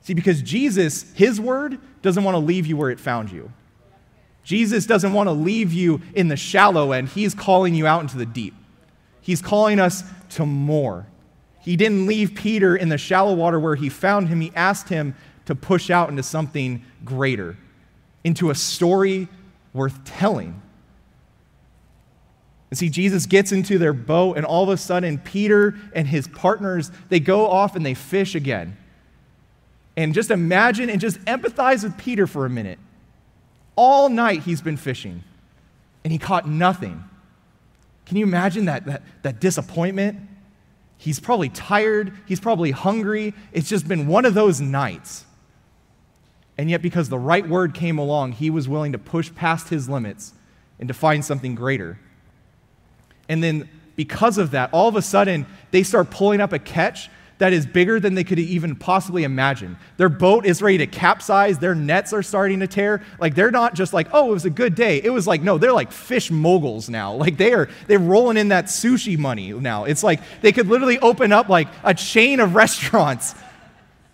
See, 0.00 0.14
because 0.14 0.42
Jesus, 0.42 1.12
His 1.12 1.40
word, 1.40 1.78
doesn't 2.00 2.24
want 2.24 2.34
to 2.34 2.40
leave 2.40 2.66
you 2.66 2.76
where 2.76 2.90
it 2.90 2.98
found 2.98 3.30
you. 3.30 3.52
Jesus 4.44 4.86
doesn't 4.86 5.12
want 5.12 5.28
to 5.28 5.32
leave 5.32 5.72
you 5.72 6.00
in 6.14 6.28
the 6.28 6.36
shallow 6.36 6.92
end. 6.92 7.08
He's 7.10 7.34
calling 7.34 7.74
you 7.74 7.86
out 7.86 8.00
into 8.00 8.16
the 8.16 8.26
deep. 8.26 8.54
He's 9.20 9.40
calling 9.40 9.78
us 9.78 10.02
to 10.30 10.44
more. 10.44 11.06
He 11.60 11.76
didn't 11.76 12.06
leave 12.06 12.34
Peter 12.34 12.74
in 12.74 12.88
the 12.88 12.98
shallow 12.98 13.34
water 13.34 13.60
where 13.60 13.76
he 13.76 13.88
found 13.88 14.28
him. 14.28 14.40
He 14.40 14.52
asked 14.56 14.88
him 14.88 15.14
to 15.46 15.54
push 15.54 15.90
out 15.90 16.08
into 16.08 16.22
something 16.22 16.84
greater, 17.04 17.56
into 18.24 18.50
a 18.50 18.54
story 18.54 19.28
worth 19.72 20.04
telling. 20.04 20.60
And 22.70 22.78
see, 22.78 22.88
Jesus 22.88 23.26
gets 23.26 23.52
into 23.52 23.78
their 23.78 23.92
boat, 23.92 24.38
and 24.38 24.46
all 24.46 24.62
of 24.64 24.70
a 24.70 24.76
sudden, 24.76 25.18
Peter 25.18 25.74
and 25.94 26.08
his 26.08 26.26
partners, 26.26 26.90
they 27.10 27.20
go 27.20 27.46
off 27.46 27.76
and 27.76 27.84
they 27.84 27.94
fish 27.94 28.34
again. 28.34 28.76
And 29.96 30.14
just 30.14 30.30
imagine 30.30 30.88
and 30.88 31.00
just 31.00 31.20
empathize 31.26 31.84
with 31.84 31.98
Peter 31.98 32.26
for 32.26 32.46
a 32.46 32.50
minute. 32.50 32.78
All 33.76 34.08
night 34.08 34.42
he's 34.42 34.60
been 34.60 34.76
fishing 34.76 35.24
and 36.04 36.12
he 36.12 36.18
caught 36.18 36.48
nothing. 36.48 37.04
Can 38.06 38.16
you 38.16 38.24
imagine 38.24 38.66
that, 38.66 38.84
that, 38.86 39.02
that 39.22 39.40
disappointment? 39.40 40.18
He's 40.98 41.18
probably 41.18 41.48
tired, 41.48 42.12
he's 42.26 42.40
probably 42.40 42.70
hungry. 42.70 43.34
It's 43.52 43.68
just 43.68 43.88
been 43.88 44.06
one 44.06 44.24
of 44.24 44.34
those 44.34 44.60
nights. 44.60 45.24
And 46.58 46.70
yet, 46.70 46.82
because 46.82 47.08
the 47.08 47.18
right 47.18 47.48
word 47.48 47.74
came 47.74 47.98
along, 47.98 48.32
he 48.32 48.50
was 48.50 48.68
willing 48.68 48.92
to 48.92 48.98
push 48.98 49.34
past 49.34 49.70
his 49.70 49.88
limits 49.88 50.34
and 50.78 50.86
to 50.88 50.94
find 50.94 51.24
something 51.24 51.54
greater. 51.54 51.98
And 53.28 53.42
then, 53.42 53.68
because 53.96 54.38
of 54.38 54.50
that, 54.50 54.70
all 54.72 54.88
of 54.88 54.96
a 54.96 55.02
sudden, 55.02 55.46
they 55.70 55.82
start 55.82 56.10
pulling 56.10 56.40
up 56.40 56.52
a 56.52 56.58
catch 56.58 57.08
that 57.42 57.52
is 57.52 57.66
bigger 57.66 57.98
than 57.98 58.14
they 58.14 58.22
could 58.22 58.38
even 58.38 58.76
possibly 58.76 59.24
imagine. 59.24 59.76
Their 59.96 60.08
boat 60.08 60.46
is 60.46 60.62
ready 60.62 60.78
to 60.78 60.86
capsize, 60.86 61.58
their 61.58 61.74
nets 61.74 62.12
are 62.12 62.22
starting 62.22 62.60
to 62.60 62.68
tear. 62.68 63.02
Like 63.18 63.34
they're 63.34 63.50
not 63.50 63.74
just 63.74 63.92
like, 63.92 64.06
oh, 64.12 64.30
it 64.30 64.32
was 64.34 64.44
a 64.44 64.50
good 64.50 64.76
day. 64.76 65.02
It 65.02 65.10
was 65.10 65.26
like, 65.26 65.42
no, 65.42 65.58
they're 65.58 65.72
like 65.72 65.90
fish 65.90 66.30
moguls 66.30 66.88
now. 66.88 67.14
Like 67.22 67.36
they 67.38 67.52
are 67.52 67.68
they're 67.88 67.98
rolling 67.98 68.36
in 68.36 68.48
that 68.48 68.66
sushi 68.66 69.18
money 69.18 69.52
now. 69.52 69.86
It's 69.86 70.04
like 70.04 70.20
they 70.40 70.52
could 70.52 70.68
literally 70.68 71.00
open 71.00 71.32
up 71.32 71.48
like 71.48 71.66
a 71.82 71.94
chain 71.94 72.38
of 72.38 72.54
restaurants. 72.62 73.34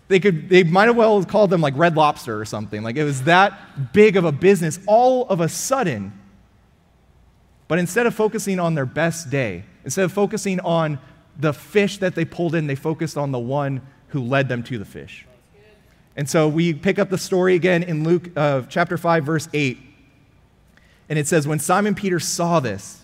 They 0.08 0.20
could 0.20 0.48
they 0.48 0.62
might 0.62 0.88
as 0.88 0.94
well 0.94 1.18
have 1.18 1.28
called 1.28 1.50
them 1.50 1.60
like 1.60 1.76
Red 1.76 1.96
Lobster 1.96 2.40
or 2.40 2.46
something. 2.46 2.82
Like 2.82 2.96
it 2.96 3.04
was 3.04 3.24
that 3.24 3.92
big 3.92 4.16
of 4.16 4.24
a 4.24 4.32
business 4.32 4.80
all 4.86 5.28
of 5.28 5.40
a 5.40 5.50
sudden. 5.50 6.18
But 7.66 7.78
instead 7.78 8.06
of 8.06 8.14
focusing 8.14 8.58
on 8.58 8.74
their 8.74 8.86
best 8.86 9.28
day, 9.28 9.64
instead 9.84 10.06
of 10.06 10.12
focusing 10.12 10.60
on 10.60 10.98
the 11.38 11.52
fish 11.52 11.98
that 11.98 12.14
they 12.14 12.24
pulled 12.24 12.54
in, 12.54 12.66
they 12.66 12.74
focused 12.74 13.16
on 13.16 13.30
the 13.30 13.38
one 13.38 13.80
who 14.08 14.22
led 14.22 14.48
them 14.48 14.62
to 14.64 14.78
the 14.78 14.84
fish. 14.84 15.26
And 16.16 16.28
so 16.28 16.48
we 16.48 16.74
pick 16.74 16.98
up 16.98 17.10
the 17.10 17.18
story 17.18 17.54
again 17.54 17.84
in 17.84 18.02
Luke 18.02 18.30
uh, 18.36 18.62
chapter 18.68 18.98
5, 18.98 19.24
verse 19.24 19.48
8. 19.52 19.78
And 21.08 21.18
it 21.18 21.28
says, 21.28 21.46
When 21.46 21.60
Simon 21.60 21.94
Peter 21.94 22.18
saw 22.18 22.58
this, 22.58 23.02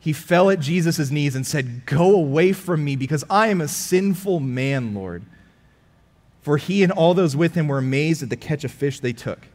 he 0.00 0.12
fell 0.12 0.50
at 0.50 0.58
Jesus' 0.58 1.10
knees 1.10 1.36
and 1.36 1.46
said, 1.46 1.86
Go 1.86 2.14
away 2.14 2.52
from 2.52 2.84
me, 2.84 2.96
because 2.96 3.24
I 3.30 3.48
am 3.48 3.60
a 3.60 3.68
sinful 3.68 4.40
man, 4.40 4.94
Lord. 4.94 5.22
for 6.42 6.58
he 6.58 6.82
and 6.82 6.92
all 6.92 7.14
those 7.14 7.34
with 7.36 7.54
him 7.54 7.68
were 7.68 7.78
amazed 7.78 8.22
at 8.22 8.30
the 8.30 8.36
catch 8.36 8.64
of 8.64 8.70
fish 8.70 9.00
they 9.00 9.14
took. 9.14 9.46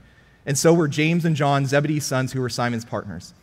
And 0.46 0.58
so 0.58 0.74
were 0.74 0.88
James 0.88 1.26
and 1.26 1.36
John, 1.36 1.68
Zebedee's 1.68 2.06
sons, 2.06 2.32
who 2.32 2.42
were 2.42 2.50
Simon's 2.50 2.86
partners. 2.86 3.34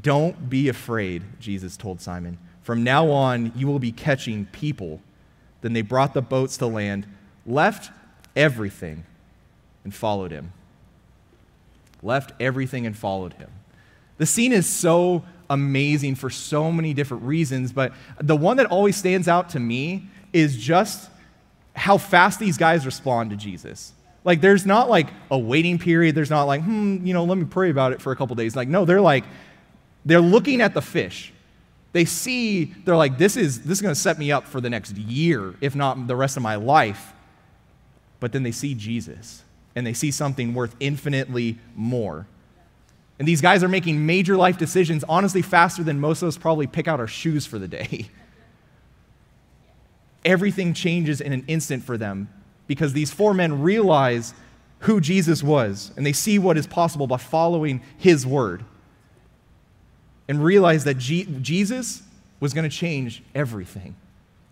Don't 0.00 0.48
be 0.48 0.68
afraid, 0.68 1.24
Jesus 1.40 1.76
told 1.76 2.00
Simon. 2.00 2.38
From 2.68 2.82
now 2.82 3.10
on, 3.10 3.50
you 3.56 3.66
will 3.66 3.78
be 3.78 3.92
catching 3.92 4.44
people. 4.44 5.00
Then 5.62 5.72
they 5.72 5.80
brought 5.80 6.12
the 6.12 6.20
boats 6.20 6.58
to 6.58 6.66
land, 6.66 7.06
left 7.46 7.90
everything, 8.36 9.06
and 9.84 9.94
followed 9.94 10.32
him. 10.32 10.52
Left 12.02 12.32
everything 12.38 12.84
and 12.84 12.94
followed 12.94 13.32
him. 13.32 13.48
The 14.18 14.26
scene 14.26 14.52
is 14.52 14.68
so 14.68 15.24
amazing 15.48 16.16
for 16.16 16.28
so 16.28 16.70
many 16.70 16.92
different 16.92 17.22
reasons, 17.22 17.72
but 17.72 17.94
the 18.20 18.36
one 18.36 18.58
that 18.58 18.66
always 18.66 18.98
stands 18.98 19.28
out 19.28 19.48
to 19.48 19.58
me 19.58 20.06
is 20.34 20.54
just 20.54 21.08
how 21.74 21.96
fast 21.96 22.38
these 22.38 22.58
guys 22.58 22.84
respond 22.84 23.30
to 23.30 23.36
Jesus. 23.36 23.94
Like, 24.24 24.42
there's 24.42 24.66
not 24.66 24.90
like 24.90 25.08
a 25.30 25.38
waiting 25.38 25.78
period. 25.78 26.14
There's 26.14 26.28
not 26.28 26.44
like, 26.44 26.60
hmm, 26.64 26.98
you 27.06 27.14
know, 27.14 27.24
let 27.24 27.38
me 27.38 27.46
pray 27.46 27.70
about 27.70 27.92
it 27.92 28.02
for 28.02 28.12
a 28.12 28.16
couple 28.16 28.36
days. 28.36 28.54
Like, 28.54 28.68
no, 28.68 28.84
they're 28.84 29.00
like, 29.00 29.24
they're 30.04 30.20
looking 30.20 30.60
at 30.60 30.74
the 30.74 30.82
fish. 30.82 31.32
They 31.92 32.04
see, 32.04 32.66
they're 32.84 32.96
like, 32.96 33.18
this 33.18 33.36
is, 33.36 33.62
this 33.62 33.78
is 33.78 33.82
going 33.82 33.94
to 33.94 34.00
set 34.00 34.18
me 34.18 34.30
up 34.30 34.46
for 34.46 34.60
the 34.60 34.68
next 34.68 34.96
year, 34.96 35.54
if 35.60 35.74
not 35.74 36.06
the 36.06 36.16
rest 36.16 36.36
of 36.36 36.42
my 36.42 36.56
life. 36.56 37.12
But 38.20 38.32
then 38.32 38.42
they 38.42 38.52
see 38.52 38.74
Jesus, 38.74 39.42
and 39.74 39.86
they 39.86 39.94
see 39.94 40.10
something 40.10 40.54
worth 40.54 40.76
infinitely 40.80 41.58
more. 41.74 42.26
And 43.18 43.26
these 43.26 43.40
guys 43.40 43.64
are 43.64 43.68
making 43.68 44.04
major 44.04 44.36
life 44.36 44.58
decisions, 44.58 45.04
honestly, 45.08 45.42
faster 45.42 45.82
than 45.82 45.98
most 45.98 46.22
of 46.22 46.28
us 46.28 46.36
probably 46.36 46.66
pick 46.66 46.88
out 46.88 47.00
our 47.00 47.06
shoes 47.06 47.46
for 47.46 47.58
the 47.58 47.68
day. 47.68 48.10
everything 50.24 50.74
changes 50.74 51.20
in 51.20 51.32
an 51.32 51.44
instant 51.46 51.82
for 51.82 51.96
them 51.96 52.28
because 52.66 52.92
these 52.92 53.10
four 53.10 53.32
men 53.32 53.62
realize 53.62 54.34
who 54.80 55.00
Jesus 55.00 55.42
was 55.42 55.90
and 55.96 56.04
they 56.04 56.12
see 56.12 56.38
what 56.38 56.56
is 56.56 56.66
possible 56.66 57.06
by 57.06 57.16
following 57.16 57.80
his 57.96 58.26
word 58.26 58.64
and 60.28 60.42
realized 60.44 60.84
that 60.86 60.98
G- 60.98 61.26
Jesus 61.40 62.02
was 62.40 62.52
going 62.54 62.68
to 62.68 62.74
change 62.74 63.22
everything. 63.34 63.96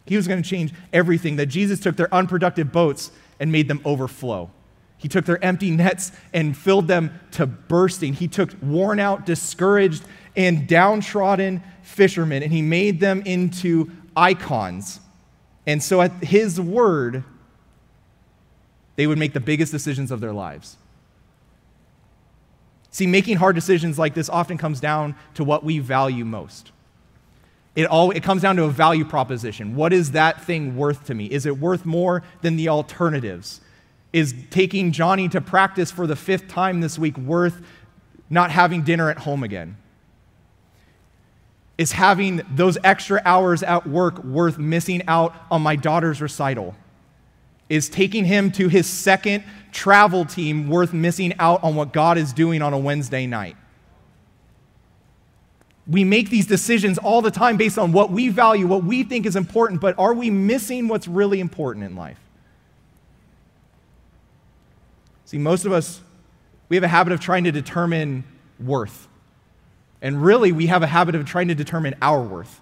He 0.07 0.17
was 0.17 0.27
going 0.27 0.43
to 0.43 0.49
change 0.49 0.73
everything. 0.93 1.37
That 1.37 1.47
Jesus 1.47 1.81
took 1.81 1.97
their 1.97 2.13
unproductive 2.13 2.73
boats 2.73 3.11
and 3.39 3.53
made 3.53 3.69
them 3.69 3.81
overflow. 3.85 4.51
He 4.99 5.09
took 5.09 5.27
their 5.27 5.43
empty 5.45 5.71
nets 5.71 6.11
and 6.33 6.57
filled 6.57 6.89
them 6.89 7.21
to 7.33 7.47
bursting. 7.47 8.15
He 8.15 8.29
took 8.29 8.51
worn 8.63 8.99
out, 8.99 9.27
discouraged, 9.27 10.05
and 10.35 10.67
downtrodden 10.67 11.63
fishermen 11.83 12.43
and 12.43 12.53
he 12.53 12.63
made 12.63 12.99
them 12.99 13.23
into 13.25 13.91
icons 14.17 15.01
and 15.67 15.83
so, 15.83 16.01
at 16.01 16.13
his 16.23 16.61
word, 16.61 17.25
they 18.95 19.07
would 19.07 19.19
make 19.19 19.33
the 19.33 19.41
biggest 19.41 19.73
decisions 19.73 20.13
of 20.13 20.21
their 20.21 20.33
lives. 20.33 20.77
See, 22.97 23.07
making 23.07 23.37
hard 23.37 23.55
decisions 23.55 23.99
like 23.99 24.15
this 24.15 24.31
often 24.31 24.57
comes 24.57 24.81
down 24.81 25.17
to 25.35 25.45
what 25.45 25.63
we 25.63 25.81
value 25.81 26.25
most. 26.25 26.73
It, 27.75 27.85
all, 27.85 28.11
it 28.11 28.23
comes 28.23 28.41
down 28.41 28.57
to 28.57 28.65
a 28.65 28.71
value 28.71 29.05
proposition. 29.05 29.77
What 29.77 29.93
is 29.93 30.13
that 30.13 30.43
thing 30.45 30.79
worth 30.79 31.05
to 31.09 31.15
me? 31.15 31.27
Is 31.27 31.45
it 31.45 31.59
worth 31.59 31.85
more 31.85 32.23
than 32.41 32.57
the 32.57 32.71
alternatives? 32.71 33.61
Is 34.15 34.35
taking 34.49 34.93
Johnny 34.93 35.29
to 35.29 35.43
practice 35.43 35.91
for 35.91 36.07
the 36.07 36.17
fifth 36.17 36.49
time 36.49 36.81
this 36.81 36.99
week 36.99 37.19
worth 37.19 37.61
not 38.31 38.51
having 38.51 38.81
dinner 38.81 39.11
at 39.11 39.19
home 39.19 39.43
again? 39.43 39.77
Is 41.77 41.93
having 41.93 42.41
those 42.51 42.79
extra 42.83 43.21
hours 43.27 43.63
at 43.63 43.87
work 43.87 44.25
worth 44.25 44.57
missing 44.57 45.03
out 45.07 45.35
on 45.51 45.61
my 45.61 45.77
daughter's 45.77 46.23
recital? 46.23 46.75
Is 47.69 47.89
taking 47.89 48.25
him 48.25 48.53
to 48.53 48.69
his 48.69 48.87
second 48.87 49.43
travel 49.73 50.25
team 50.25 50.69
worth 50.69 50.93
missing 50.93 51.35
out 51.39 51.65
on 51.65 51.75
what 51.75 51.93
God 51.93 52.17
is 52.17 52.33
doing 52.33 52.63
on 52.63 52.73
a 52.73 52.79
Wednesday 52.79 53.27
night? 53.27 53.57
We 55.89 56.05
make 56.05 56.31
these 56.31 56.47
decisions 56.47 56.99
all 56.99 57.23
the 57.23 57.31
time 57.31 57.57
based 57.57 57.79
on 57.79 57.93
what 57.93 58.11
we 58.11 58.29
value, 58.29 58.67
what 58.67 58.85
we 58.85 59.03
think 59.03 59.27
is 59.27 59.37
important, 59.37 59.81
but 59.81 59.99
are 59.99 60.15
we 60.15 60.31
missing 60.31 60.89
what's 60.89 61.07
really 61.07 61.41
important 61.41 61.85
in 61.85 61.97
life? 61.97 62.19
See, 65.27 65.39
most 65.39 65.65
of 65.65 65.73
us, 65.73 66.01
we 66.69 66.77
have 66.77 66.85
a 66.85 66.89
habit 66.89 67.13
of 67.13 67.21
trying 67.21 67.45
to 67.45 67.53
determine 67.53 68.25
worth. 68.61 69.09
And 70.01 70.23
really, 70.23 70.53
we 70.53 70.67
have 70.67 70.83
a 70.83 70.87
habit 70.87 71.15
of 71.15 71.25
trying 71.25 71.49
to 71.49 71.55
determine 71.55 71.95
our 72.01 72.23
worth, 72.23 72.61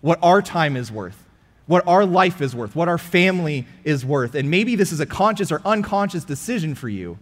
what 0.00 0.18
our 0.22 0.40
time 0.40 0.76
is 0.76 0.92
worth, 0.92 1.27
what 1.68 1.86
our 1.86 2.04
life 2.04 2.40
is 2.40 2.56
worth, 2.56 2.74
what 2.74 2.88
our 2.88 2.98
family 2.98 3.66
is 3.84 4.04
worth. 4.04 4.34
And 4.34 4.50
maybe 4.50 4.74
this 4.74 4.90
is 4.90 5.00
a 5.00 5.06
conscious 5.06 5.52
or 5.52 5.60
unconscious 5.64 6.24
decision 6.24 6.74
for 6.74 6.88
you. 6.88 7.18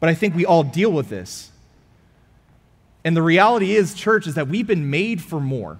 But 0.00 0.08
I 0.08 0.14
think 0.14 0.34
we 0.34 0.46
all 0.46 0.64
deal 0.64 0.90
with 0.90 1.10
this. 1.10 1.50
And 3.04 3.14
the 3.14 3.22
reality 3.22 3.76
is, 3.76 3.94
church, 3.94 4.26
is 4.26 4.34
that 4.34 4.48
we've 4.48 4.66
been 4.66 4.90
made 4.90 5.22
for 5.22 5.40
more. 5.40 5.78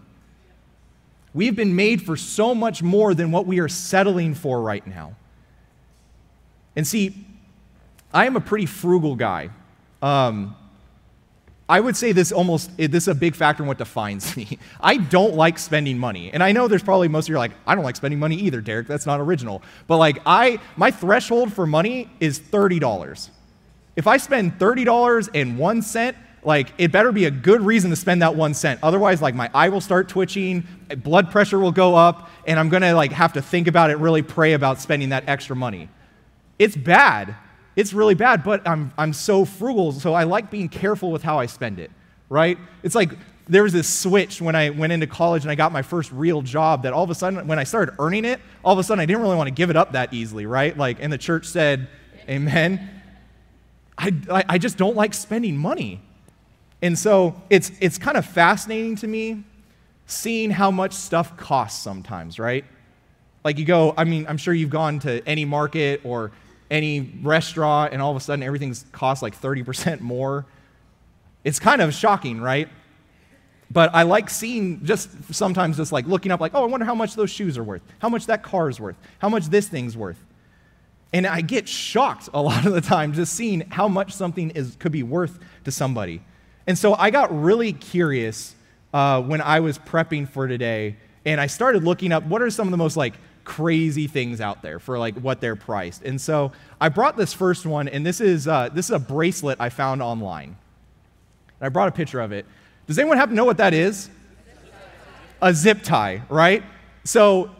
We've 1.33 1.57
been 1.57 1.75
made 1.75 2.03
for 2.03 2.17
so 2.17 2.55
much 2.55 2.83
more 2.83 3.15
than 3.15 3.31
what 3.31 3.47
we 3.47 3.61
are 3.61 3.69
settling 3.69 4.35
for 4.35 4.61
right 4.61 4.87
now. 4.87 5.17
And 6.77 6.87
see, 6.87 7.27
I 8.13 8.27
am 8.27 8.37
a 8.37 8.41
pretty 8.41 8.67
frugal 8.67 9.17
guy. 9.17 9.51
Um, 10.03 10.55
I 11.71 11.79
would 11.79 11.97
say 11.97 12.11
this 12.11 12.33
almost 12.33 12.69
eh, 12.81 12.89
this 12.89 13.05
is 13.05 13.09
a 13.09 13.15
big 13.15 13.37
factor 13.37 13.63
in 13.63 13.69
what 13.69 13.79
defines 13.79 14.37
me. 14.37 14.59
I 14.81 14.97
don't 14.97 15.35
like 15.35 15.57
spending 15.57 15.99
money. 15.99 16.33
And 16.33 16.43
I 16.43 16.51
know 16.51 16.67
there's 16.67 16.83
probably 16.83 17.07
most 17.07 17.27
of 17.27 17.29
you 17.31 17.37
are 17.37 17.39
like, 17.39 17.53
I 17.65 17.77
don't 17.77 17.85
like 17.85 17.95
spending 17.95 18.19
money 18.19 18.35
either, 18.35 18.61
Derek. 18.61 18.89
That's 18.89 19.07
not 19.07 19.21
original. 19.21 19.63
But 19.87 19.99
like 19.99 20.19
I 20.27 20.59
my 20.77 20.91
threshold 20.91 21.53
for 21.53 21.69
money 21.69 22.11
is 22.19 22.41
$30. 22.41 23.31
If 23.95 24.09
I 24.09 24.17
spend 24.17 24.59
$30 24.59 25.29
and 25.33 25.57
1 25.57 25.83
cent, 25.83 26.17
like 26.43 26.73
it 26.77 26.91
better 26.91 27.13
be 27.13 27.27
a 27.27 27.31
good 27.31 27.61
reason 27.61 27.91
to 27.91 27.97
spend 27.97 28.23
that 28.23 28.35
1 28.35 28.53
cent. 28.55 28.81
Otherwise 28.83 29.23
like 29.23 29.37
my 29.37 29.49
eye 29.55 29.69
will 29.69 29.81
start 29.81 30.09
twitching, 30.09 30.67
eh, 30.91 30.97
blood 30.97 31.31
pressure 31.31 31.61
will 31.61 31.73
go 31.73 31.95
up, 31.95 32.31
and 32.49 32.59
I'm 32.59 32.69
going 32.69 32.83
to 32.83 32.95
like 32.95 33.13
have 33.13 33.35
to 33.35 33.43
think 33.43 33.69
about 33.69 33.91
it, 33.91 33.99
really 33.99 34.23
pray 34.23 34.55
about 34.55 34.81
spending 34.81 35.11
that 35.11 35.23
extra 35.29 35.55
money. 35.55 35.89
It's 36.59 36.77
bad. 36.77 37.37
It's 37.77 37.93
really 37.93 38.15
bad, 38.15 38.43
but 38.43 38.67
I'm, 38.67 38.93
I'm 38.99 39.13
so 39.13 39.45
frugal, 39.45 39.93
so 39.93 40.13
I 40.13 40.25
like 40.25 40.51
being 40.51 40.69
careful 40.69 41.13
with 41.13 41.23
how 41.23 41.39
I 41.39 41.47
spend 41.47 41.79
it, 41.79 41.91
right? 42.29 42.59
It's 42.83 42.95
like 42.95 43.11
there 43.49 43.63
was 43.63 43.73
this 43.73 43.89
switch 43.89 44.41
when 44.41 44.55
I 44.55 44.71
went 44.71 44.93
into 44.93 45.07
college 45.07 45.43
and 45.43 45.51
I 45.51 45.55
got 45.55 45.73
my 45.73 45.83
first 45.83 46.13
real 46.13 46.43
job 46.43 46.85
that 46.85 46.93
all 46.93 47.05
of 47.05 47.11
a 47.11 47.15
sudden, 47.15 47.47
when 47.47 47.59
I 47.59 47.65
started 47.65 47.95
earning 47.99 48.25
it, 48.25 48.41
all 48.65 48.73
of 48.73 48.79
a 48.79 48.83
sudden 48.85 49.01
I 49.01 49.07
didn't 49.07 49.23
really 49.23 49.37
want 49.37 49.49
to 49.49 49.55
give 49.55 49.71
it 49.71 49.77
up 49.77 49.93
that 49.93 50.13
easily, 50.13 50.47
right? 50.47 50.77
Like, 50.77 50.99
and 51.01 51.13
the 51.13 51.19
church 51.19 51.47
said, 51.47 51.89
Amen. 52.29 52.89
I, 53.99 54.45
I 54.49 54.59
just 54.59 54.79
don't 54.79 54.97
like 54.97 55.13
spending 55.13 55.57
money. 55.57 56.01
And 56.81 56.99
so 56.99 57.41
it's, 57.51 57.71
it's 57.81 57.99
kind 57.99 58.17
of 58.17 58.25
fascinating 58.25 58.97
to 58.97 59.07
me 59.07 59.45
seeing 60.07 60.51
how 60.51 60.71
much 60.71 60.93
stuff 60.93 61.37
costs 61.37 61.83
sometimes, 61.83 62.39
right? 62.39 62.65
Like 63.45 63.59
you 63.59 63.65
go, 63.65 63.95
I 63.97 64.05
mean, 64.05 64.27
I'm 64.29 64.39
sure 64.39 64.55
you've 64.55 64.71
gone 64.71 65.01
to 65.01 65.27
any 65.27 65.45
market 65.45 66.01
or 66.05 66.33
any 66.71 67.01
restaurant 67.23 67.93
and 67.93 68.01
all 68.01 68.11
of 68.11 68.17
a 68.17 68.21
sudden 68.21 68.43
everything's 68.43 68.85
cost 68.93 69.23
like 69.23 69.39
30% 69.39 70.01
more. 70.01 70.47
It's 71.43 71.59
kind 71.59 71.81
of 71.81 71.93
shocking, 71.95 72.41
right? 72.41 72.69
But 73.71 73.95
I 73.95 74.03
like 74.03 74.31
seeing 74.31 74.85
just 74.85 75.09
sometimes 75.33 75.77
just 75.77 75.93
like 75.93 76.07
looking 76.07 76.33
up, 76.33 76.41
like, 76.41 76.53
oh, 76.55 76.63
I 76.63 76.67
wonder 76.67 76.87
how 76.87 76.95
much 76.95 77.15
those 77.15 77.31
shoes 77.31 77.57
are 77.57 77.63
worth, 77.63 77.83
how 78.01 78.09
much 78.09 78.27
that 78.27 78.43
car 78.43 78.69
is 78.69 78.81
worth, 78.81 78.97
how 79.19 79.29
much 79.29 79.47
this 79.47 79.69
thing's 79.69 79.97
worth. 79.97 80.19
And 81.13 81.27
I 81.27 81.41
get 81.41 81.69
shocked 81.69 82.29
a 82.35 82.43
lot 82.43 82.67
of 82.67 82.73
the 82.73 82.81
time 82.81 83.13
just 83.13 83.35
seeing 83.35 83.61
how 83.71 83.89
much 83.89 84.13
something 84.13 84.51
is, 84.51 84.77
could 84.77 84.93
be 84.93 85.03
worth 85.03 85.39
to 85.65 85.71
somebody. 85.71 86.23
And 86.67 86.77
so 86.77 86.95
I 86.95 87.11
got 87.11 87.37
really 87.37 87.73
curious 87.73 88.55
uh, 88.93 89.23
when 89.23 89.41
I 89.41 89.61
was 89.61 89.79
prepping 89.79 90.29
for 90.29 90.49
today, 90.49 90.97
and 91.25 91.41
I 91.41 91.47
started 91.47 91.85
looking 91.85 92.13
up 92.13 92.25
what 92.25 92.43
are 92.43 92.51
some 92.51 92.67
of 92.67 92.71
the 92.71 92.77
most 92.77 92.97
like 92.97 93.15
crazy 93.45 94.07
things 94.07 94.41
out 94.41 94.63
there 94.63 94.79
for 94.79 94.99
like 94.99 95.15
what 95.17 95.41
they're 95.41 95.57
priced. 95.57 96.03
And 96.03 96.21
so 96.21 96.53
I 96.81 96.89
brought 96.89 97.17
this 97.17 97.33
first 97.33 97.67
one, 97.67 97.89
and 97.89 98.05
this 98.05 98.21
is, 98.21 98.47
uh, 98.47 98.69
this 98.73 98.87
is 98.87 98.93
a 98.93 98.99
bracelet 98.99 99.59
I 99.61 99.69
found 99.69 100.03
online. 100.03 100.57
And 101.61 101.67
I 101.67 101.69
brought 101.69 101.89
a 101.89 101.93
picture 101.93 102.21
of 102.21 102.33
it. 102.33 102.47
Does 102.87 102.99
anyone 102.99 103.17
happen 103.19 103.31
to 103.31 103.37
know 103.37 103.45
what 103.45 103.59
that 103.59 103.75
is? 103.75 104.11
A 105.43 105.55
zip 105.55 105.83
tie, 105.83 106.23
right? 106.29 106.63
So 107.05 107.51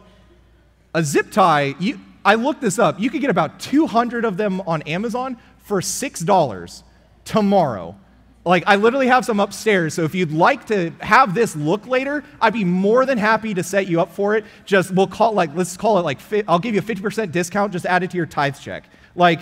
a 0.93 1.03
zip 1.03 1.31
tie, 1.31 1.75
you, 1.79 1.99
I 2.23 2.35
looked 2.35 2.61
this 2.61 2.77
up. 2.79 2.99
You 2.99 3.09
could 3.09 3.21
get 3.21 3.29
about 3.29 3.59
200 3.59 4.25
of 4.25 4.37
them 4.37 4.61
on 4.61 4.81
Amazon 4.83 5.37
for 5.59 5.81
$6 5.81 6.83
tomorrow. 7.25 7.95
Like, 8.43 8.63
I 8.65 8.75
literally 8.75 9.07
have 9.07 9.23
some 9.23 9.39
upstairs, 9.39 9.93
so 9.93 10.03
if 10.03 10.15
you'd 10.15 10.31
like 10.31 10.65
to 10.67 10.89
have 10.99 11.35
this 11.35 11.55
look 11.55 11.85
later, 11.85 12.23
I'd 12.41 12.53
be 12.53 12.63
more 12.63 13.05
than 13.05 13.19
happy 13.19 13.53
to 13.53 13.61
set 13.61 13.87
you 13.87 14.01
up 14.01 14.11
for 14.11 14.35
it. 14.35 14.45
Just, 14.65 14.89
we'll 14.91 15.05
call 15.05 15.33
like, 15.33 15.55
let's 15.55 15.77
call 15.77 15.99
it 15.99 16.01
like, 16.01 16.19
I'll 16.47 16.57
give 16.57 16.73
you 16.73 16.79
a 16.79 16.83
50% 16.83 17.31
discount, 17.31 17.71
just 17.71 17.85
add 17.85 18.01
it 18.01 18.09
to 18.11 18.17
your 18.17 18.25
tithe 18.25 18.57
check. 18.59 18.85
Like, 19.15 19.41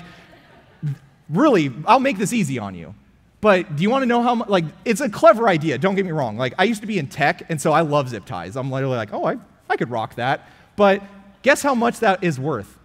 really, 1.29 1.71
I'll 1.85 2.01
make 2.01 2.17
this 2.17 2.33
easy 2.33 2.59
on 2.59 2.75
you. 2.75 2.93
But 3.39 3.77
do 3.77 3.83
you 3.83 3.89
want 3.89 4.01
to 4.01 4.05
know 4.05 4.21
how 4.21 4.35
much? 4.35 4.49
Like, 4.49 4.65
it's 4.83 4.99
a 4.99 5.07
clever 5.07 5.47
idea, 5.47 5.77
don't 5.77 5.95
get 5.95 6.05
me 6.05 6.11
wrong. 6.11 6.35
Like, 6.35 6.53
I 6.57 6.65
used 6.65 6.81
to 6.81 6.87
be 6.87 6.99
in 6.99 7.07
tech, 7.07 7.49
and 7.49 7.61
so 7.61 7.71
I 7.71 7.81
love 7.81 8.09
zip 8.09 8.25
ties. 8.25 8.57
I'm 8.57 8.69
literally 8.69 8.97
like, 8.97 9.13
oh, 9.13 9.23
I, 9.23 9.37
I 9.69 9.77
could 9.77 9.89
rock 9.89 10.15
that. 10.15 10.45
But 10.75 11.01
guess 11.41 11.61
how 11.61 11.73
much 11.73 11.99
that 11.99 12.21
is 12.21 12.37
worth? 12.37 12.77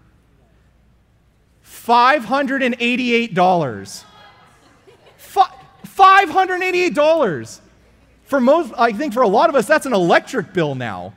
$588. 1.65 4.05
Fi- 5.95 6.27
$588. 6.27 7.61
For 8.25 8.41
most, 8.41 8.73
I 8.77 8.93
think 8.93 9.15
for 9.15 9.23
a 9.23 9.29
lot 9.29 9.49
of 9.49 9.55
us, 9.55 9.67
that's 9.67 9.87
an 9.87 9.93
electric 9.93 10.53
bill 10.53 10.75
now. 10.75 11.13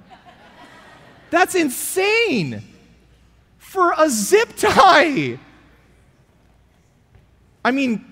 That's 1.31 1.55
insane. 1.55 2.61
For 3.57 3.93
a 3.97 4.07
zip 4.07 4.55
tie. 4.55 5.39
I 7.65 7.71
mean, 7.71 8.05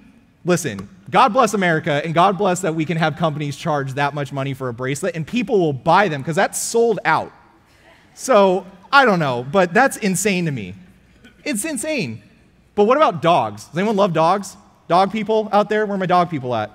listen, 0.44 0.90
God 1.12 1.34
bless 1.34 1.54
America, 1.54 2.02
and 2.04 2.16
God 2.16 2.36
bless 2.36 2.62
that 2.62 2.74
we 2.74 2.84
can 2.84 2.98
have 2.98 3.16
companies 3.16 3.56
charge 3.56 3.94
that 3.94 4.16
much 4.16 4.34
money 4.34 4.56
for 4.56 4.68
a 4.68 4.74
bracelet, 4.74 5.16
and 5.16 5.26
people 5.26 5.60
will 5.60 5.74
buy 5.74 6.08
them 6.08 6.22
because 6.22 6.36
that's 6.36 6.58
sold 6.58 7.00
out. 7.06 7.32
So 8.16 8.66
I 8.92 9.06
don't 9.06 9.20
know, 9.20 9.46
but 9.50 9.72
that's 9.72 9.98
insane 9.98 10.46
to 10.46 10.52
me. 10.52 10.74
It's 11.44 11.64
insane. 11.64 12.24
But 12.74 12.86
what 12.86 12.98
about 12.98 13.22
dogs? 13.22 13.66
Does 13.66 13.78
anyone 13.78 13.98
love 13.98 14.14
dogs? 14.14 14.58
Dog 14.88 15.12
people 15.12 15.50
out 15.52 15.70
there? 15.70 15.86
Where 15.86 15.96
are 15.96 16.00
my 16.00 16.06
dog 16.06 16.30
people 16.30 16.54
at? 16.56 16.72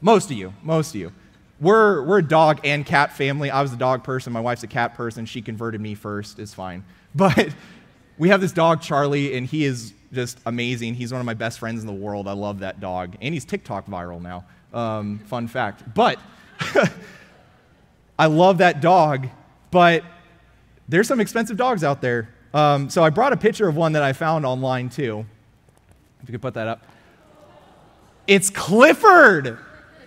Most 0.00 0.30
of 0.30 0.36
you, 0.36 0.52
most 0.62 0.94
of 0.94 1.00
you. 1.00 1.12
We're, 1.60 2.04
we're 2.04 2.18
a 2.18 2.22
dog 2.22 2.60
and 2.62 2.86
cat 2.86 3.12
family. 3.12 3.50
I 3.50 3.62
was 3.62 3.72
a 3.72 3.76
dog 3.76 4.04
person. 4.04 4.32
My 4.32 4.40
wife's 4.40 4.62
a 4.62 4.68
cat 4.68 4.94
person. 4.94 5.26
She 5.26 5.42
converted 5.42 5.80
me 5.80 5.94
first. 5.94 6.38
It's 6.38 6.54
fine. 6.54 6.84
But 7.14 7.48
we 8.18 8.28
have 8.28 8.40
this 8.42 8.52
dog, 8.52 8.82
Charlie, 8.82 9.34
and 9.34 9.46
he 9.46 9.64
is 9.64 9.94
just 10.12 10.38
amazing. 10.44 10.94
He's 10.94 11.10
one 11.10 11.20
of 11.20 11.26
my 11.26 11.34
best 11.34 11.58
friends 11.58 11.80
in 11.80 11.86
the 11.86 11.92
world. 11.92 12.28
I 12.28 12.32
love 12.32 12.60
that 12.60 12.80
dog. 12.80 13.16
And 13.22 13.32
he's 13.32 13.46
TikTok 13.46 13.86
viral 13.86 14.20
now. 14.20 14.44
Um, 14.74 15.20
fun 15.20 15.48
fact. 15.48 15.82
But 15.94 16.20
I 18.18 18.26
love 18.26 18.58
that 18.58 18.82
dog, 18.82 19.28
but 19.70 20.04
there's 20.88 21.08
some 21.08 21.18
expensive 21.18 21.56
dogs 21.56 21.82
out 21.82 22.02
there. 22.02 22.28
Um, 22.52 22.90
so 22.90 23.02
I 23.02 23.10
brought 23.10 23.32
a 23.32 23.36
picture 23.36 23.68
of 23.68 23.76
one 23.76 23.92
that 23.92 24.02
I 24.02 24.12
found 24.12 24.44
online 24.44 24.90
too. 24.90 25.24
If 26.22 26.28
you 26.28 26.32
could 26.32 26.42
put 26.42 26.54
that 26.54 26.68
up. 26.68 26.82
It's 28.26 28.50
Clifford. 28.50 29.58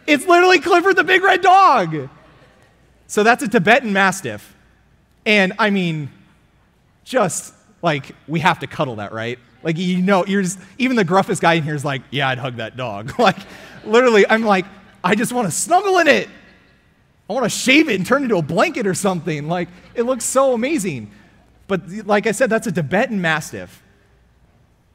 It's 0.06 0.26
literally 0.28 0.60
Clifford 0.60 0.96
the 0.96 1.04
big 1.04 1.24
red 1.24 1.42
dog. 1.42 2.10
So 3.08 3.24
that's 3.24 3.44
a 3.44 3.48
Tibetan 3.48 3.94
Mastiff. 3.94 4.56
And 5.26 5.54
I 5.60 5.70
mean, 5.70 6.12
just 7.04 7.54
like, 7.82 8.16
we 8.28 8.40
have 8.40 8.60
to 8.60 8.68
cuddle 8.68 8.98
that, 8.98 9.12
right? 9.12 9.40
Like, 9.64 9.78
you 9.78 10.02
know, 10.02 10.26
you're 10.26 10.42
just, 10.42 10.60
even 10.78 10.96
the 10.96 11.06
gruffest 11.06 11.42
guy 11.42 11.54
in 11.54 11.64
here 11.64 11.76
is 11.76 11.86
like, 11.86 12.02
yeah, 12.10 12.30
I'd 12.30 12.38
hug 12.38 12.58
that 12.58 12.78
dog. 12.78 13.14
like, 13.20 13.38
literally, 13.86 14.26
I'm 14.28 14.44
like, 14.44 14.66
I 15.04 15.16
just 15.16 15.34
want 15.34 15.48
to 15.48 15.52
snuggle 15.52 15.98
in 16.00 16.08
it. 16.08 16.30
I 17.30 17.34
want 17.34 17.46
to 17.46 17.50
shave 17.50 17.90
it 17.90 17.96
and 17.96 18.06
turn 18.06 18.24
it 18.24 18.26
into 18.26 18.38
a 18.38 18.42
blanket 18.42 18.86
or 18.86 18.94
something. 18.94 19.48
Like, 19.48 19.70
it 19.96 20.04
looks 20.04 20.26
so 20.26 20.54
amazing. 20.54 21.12
But 21.68 21.90
like 22.06 22.28
I 22.28 22.32
said, 22.32 22.50
that's 22.50 22.68
a 22.68 22.72
Tibetan 22.72 23.22
Mastiff. 23.22 23.82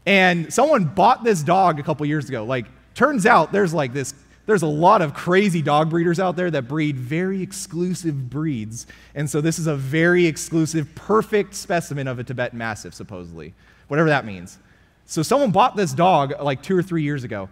And 0.07 0.53
someone 0.53 0.85
bought 0.85 1.25
this 1.25 1.43
dog 1.43 1.81
a 1.81 1.83
couple 1.83 2.07
years 2.07 2.29
ago. 2.29 2.45
Like, 2.45 2.67
turns 2.95 3.27
out 3.27 3.53
there's 3.53 3.75
like 3.75 3.93
this, 3.93 4.15
there's 4.47 4.63
a 4.63 4.69
lot 4.69 5.03
of 5.03 5.13
crazy 5.13 5.61
dog 5.61 5.91
breeders 5.91 6.21
out 6.21 6.37
there 6.37 6.51
that 6.53 6.69
breed 6.69 6.97
very 6.97 7.43
exclusive 7.43 8.31
breeds. 8.31 8.87
And 9.17 9.29
so 9.29 9.41
this 9.41 9.59
is 9.59 9.67
a 9.67 9.75
very 9.77 10.27
exclusive, 10.27 10.95
perfect 10.95 11.55
specimen 11.55 12.07
of 12.07 12.21
a 12.21 12.25
Tibetan 12.25 12.59
Mastiff, 12.59 12.95
supposedly, 12.95 13.53
whatever 13.89 14.09
that 14.09 14.25
means. 14.25 14.59
So 15.05 15.23
someone 15.23 15.51
bought 15.51 15.77
this 15.77 15.93
dog 15.93 16.41
like 16.41 16.63
two 16.63 16.77
or 16.77 16.83
three 16.83 17.03
years 17.03 17.25
ago. 17.25 17.49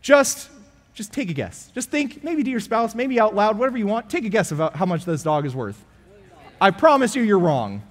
Just 0.00 0.48
just 0.92 1.12
take 1.12 1.30
a 1.30 1.32
guess. 1.32 1.70
Just 1.74 1.88
think, 1.88 2.22
maybe 2.24 2.42
to 2.42 2.50
your 2.50 2.60
spouse, 2.60 2.94
maybe 2.94 3.20
out 3.20 3.34
loud, 3.34 3.56
whatever 3.56 3.78
you 3.78 3.86
want. 3.86 4.10
Take 4.10 4.24
a 4.24 4.28
guess 4.28 4.52
about 4.52 4.74
how 4.74 4.84
much 4.84 5.04
this 5.04 5.22
dog 5.22 5.46
is 5.46 5.54
worth. 5.54 5.82
I 6.60 6.72
promise 6.72 7.14
you, 7.14 7.22
you're 7.22 7.38
wrong. 7.38 7.82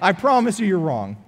I 0.00 0.12
promise 0.12 0.58
you, 0.58 0.66
you're 0.66 0.78
wrong. 0.78 1.22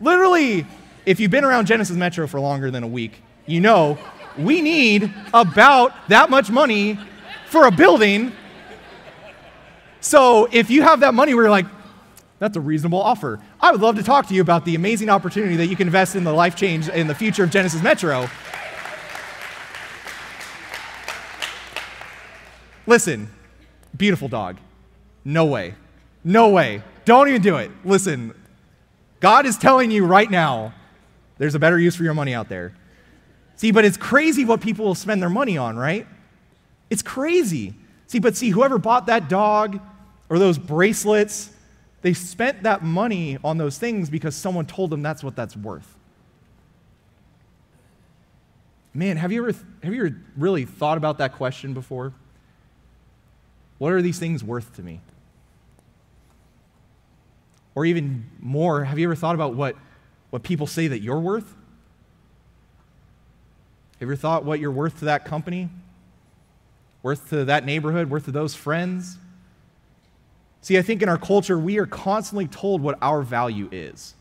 Literally, 0.01 0.65
if 1.05 1.21
you've 1.21 1.31
been 1.31 1.45
around 1.45 1.67
Genesis 1.67 1.95
Metro 1.95 2.27
for 2.27 2.41
longer 2.41 2.71
than 2.71 2.83
a 2.83 2.89
week, 2.89 3.23
you 3.45 3.61
know 3.61 3.97
we 4.37 4.61
need 4.61 5.13
about 5.33 5.93
that 6.09 6.29
much 6.29 6.51
money 6.51 6.99
for 7.47 7.67
a 7.67 7.71
building. 7.71 8.33
So 10.01 10.49
if 10.51 10.69
you 10.69 10.81
have 10.81 10.99
that 10.99 11.13
money 11.13 11.31
you're 11.31 11.49
like, 11.49 11.67
that's 12.41 12.57
a 12.57 12.59
reasonable 12.59 12.99
offer. 12.99 13.39
I 13.59 13.69
would 13.69 13.81
love 13.81 13.97
to 13.97 14.03
talk 14.03 14.25
to 14.29 14.33
you 14.33 14.41
about 14.41 14.65
the 14.65 14.73
amazing 14.73 15.11
opportunity 15.11 15.57
that 15.57 15.67
you 15.67 15.75
can 15.75 15.87
invest 15.87 16.15
in 16.15 16.23
the 16.23 16.33
life 16.33 16.55
change 16.55 16.89
in 16.89 17.05
the 17.05 17.13
future 17.13 17.43
of 17.43 17.51
Genesis 17.51 17.83
Metro. 17.83 18.27
Listen, 22.87 23.29
beautiful 23.95 24.27
dog. 24.27 24.57
No 25.23 25.45
way. 25.45 25.75
No 26.23 26.49
way. 26.49 26.81
Don't 27.05 27.27
even 27.27 27.43
do 27.43 27.57
it. 27.57 27.69
Listen, 27.85 28.33
God 29.19 29.45
is 29.45 29.55
telling 29.55 29.91
you 29.91 30.07
right 30.07 30.29
now 30.29 30.73
there's 31.37 31.53
a 31.53 31.59
better 31.59 31.77
use 31.77 31.95
for 31.95 32.03
your 32.03 32.15
money 32.15 32.33
out 32.33 32.49
there. 32.49 32.73
See, 33.55 33.69
but 33.69 33.85
it's 33.85 33.97
crazy 33.97 34.45
what 34.45 34.61
people 34.61 34.85
will 34.85 34.95
spend 34.95 35.21
their 35.21 35.29
money 35.29 35.59
on, 35.59 35.77
right? 35.77 36.07
It's 36.89 37.03
crazy. 37.03 37.75
See, 38.07 38.17
but 38.17 38.35
see, 38.35 38.49
whoever 38.49 38.79
bought 38.79 39.05
that 39.05 39.29
dog 39.29 39.79
or 40.27 40.39
those 40.39 40.57
bracelets, 40.57 41.51
they 42.01 42.13
spent 42.13 42.63
that 42.63 42.83
money 42.83 43.37
on 43.43 43.57
those 43.57 43.77
things 43.77 44.09
because 44.09 44.35
someone 44.35 44.65
told 44.65 44.89
them 44.89 45.01
that's 45.01 45.23
what 45.23 45.35
that's 45.35 45.55
worth. 45.55 45.97
Man, 48.93 49.17
have 49.17 49.31
you 49.31 49.47
ever, 49.47 49.57
have 49.83 49.93
you 49.93 50.05
ever 50.05 50.15
really 50.35 50.65
thought 50.65 50.97
about 50.97 51.19
that 51.19 51.33
question 51.33 51.73
before? 51.73 52.13
What 53.77 53.93
are 53.93 54.01
these 54.01 54.19
things 54.19 54.43
worth 54.43 54.75
to 54.75 54.83
me? 54.83 55.01
Or 57.73 57.85
even 57.85 58.29
more, 58.39 58.83
have 58.83 58.99
you 58.99 59.07
ever 59.07 59.15
thought 59.15 59.35
about 59.35 59.55
what, 59.55 59.75
what 60.29 60.43
people 60.43 60.67
say 60.67 60.87
that 60.87 60.99
you're 60.99 61.19
worth? 61.19 61.47
Have 63.99 64.01
you 64.01 64.07
ever 64.07 64.15
thought 64.15 64.43
what 64.43 64.59
you're 64.59 64.71
worth 64.71 64.99
to 64.99 65.05
that 65.05 65.23
company? 65.23 65.69
Worth 67.01 67.29
to 67.29 67.45
that 67.45 67.65
neighborhood? 67.65 68.09
Worth 68.09 68.25
to 68.25 68.31
those 68.31 68.55
friends? 68.55 69.17
See, 70.61 70.77
I 70.77 70.83
think 70.83 71.01
in 71.01 71.09
our 71.09 71.17
culture, 71.17 71.57
we 71.57 71.79
are 71.79 71.87
constantly 71.87 72.47
told 72.47 72.81
what 72.81 72.97
our 73.01 73.23
value 73.23 73.67
is. 73.71 74.13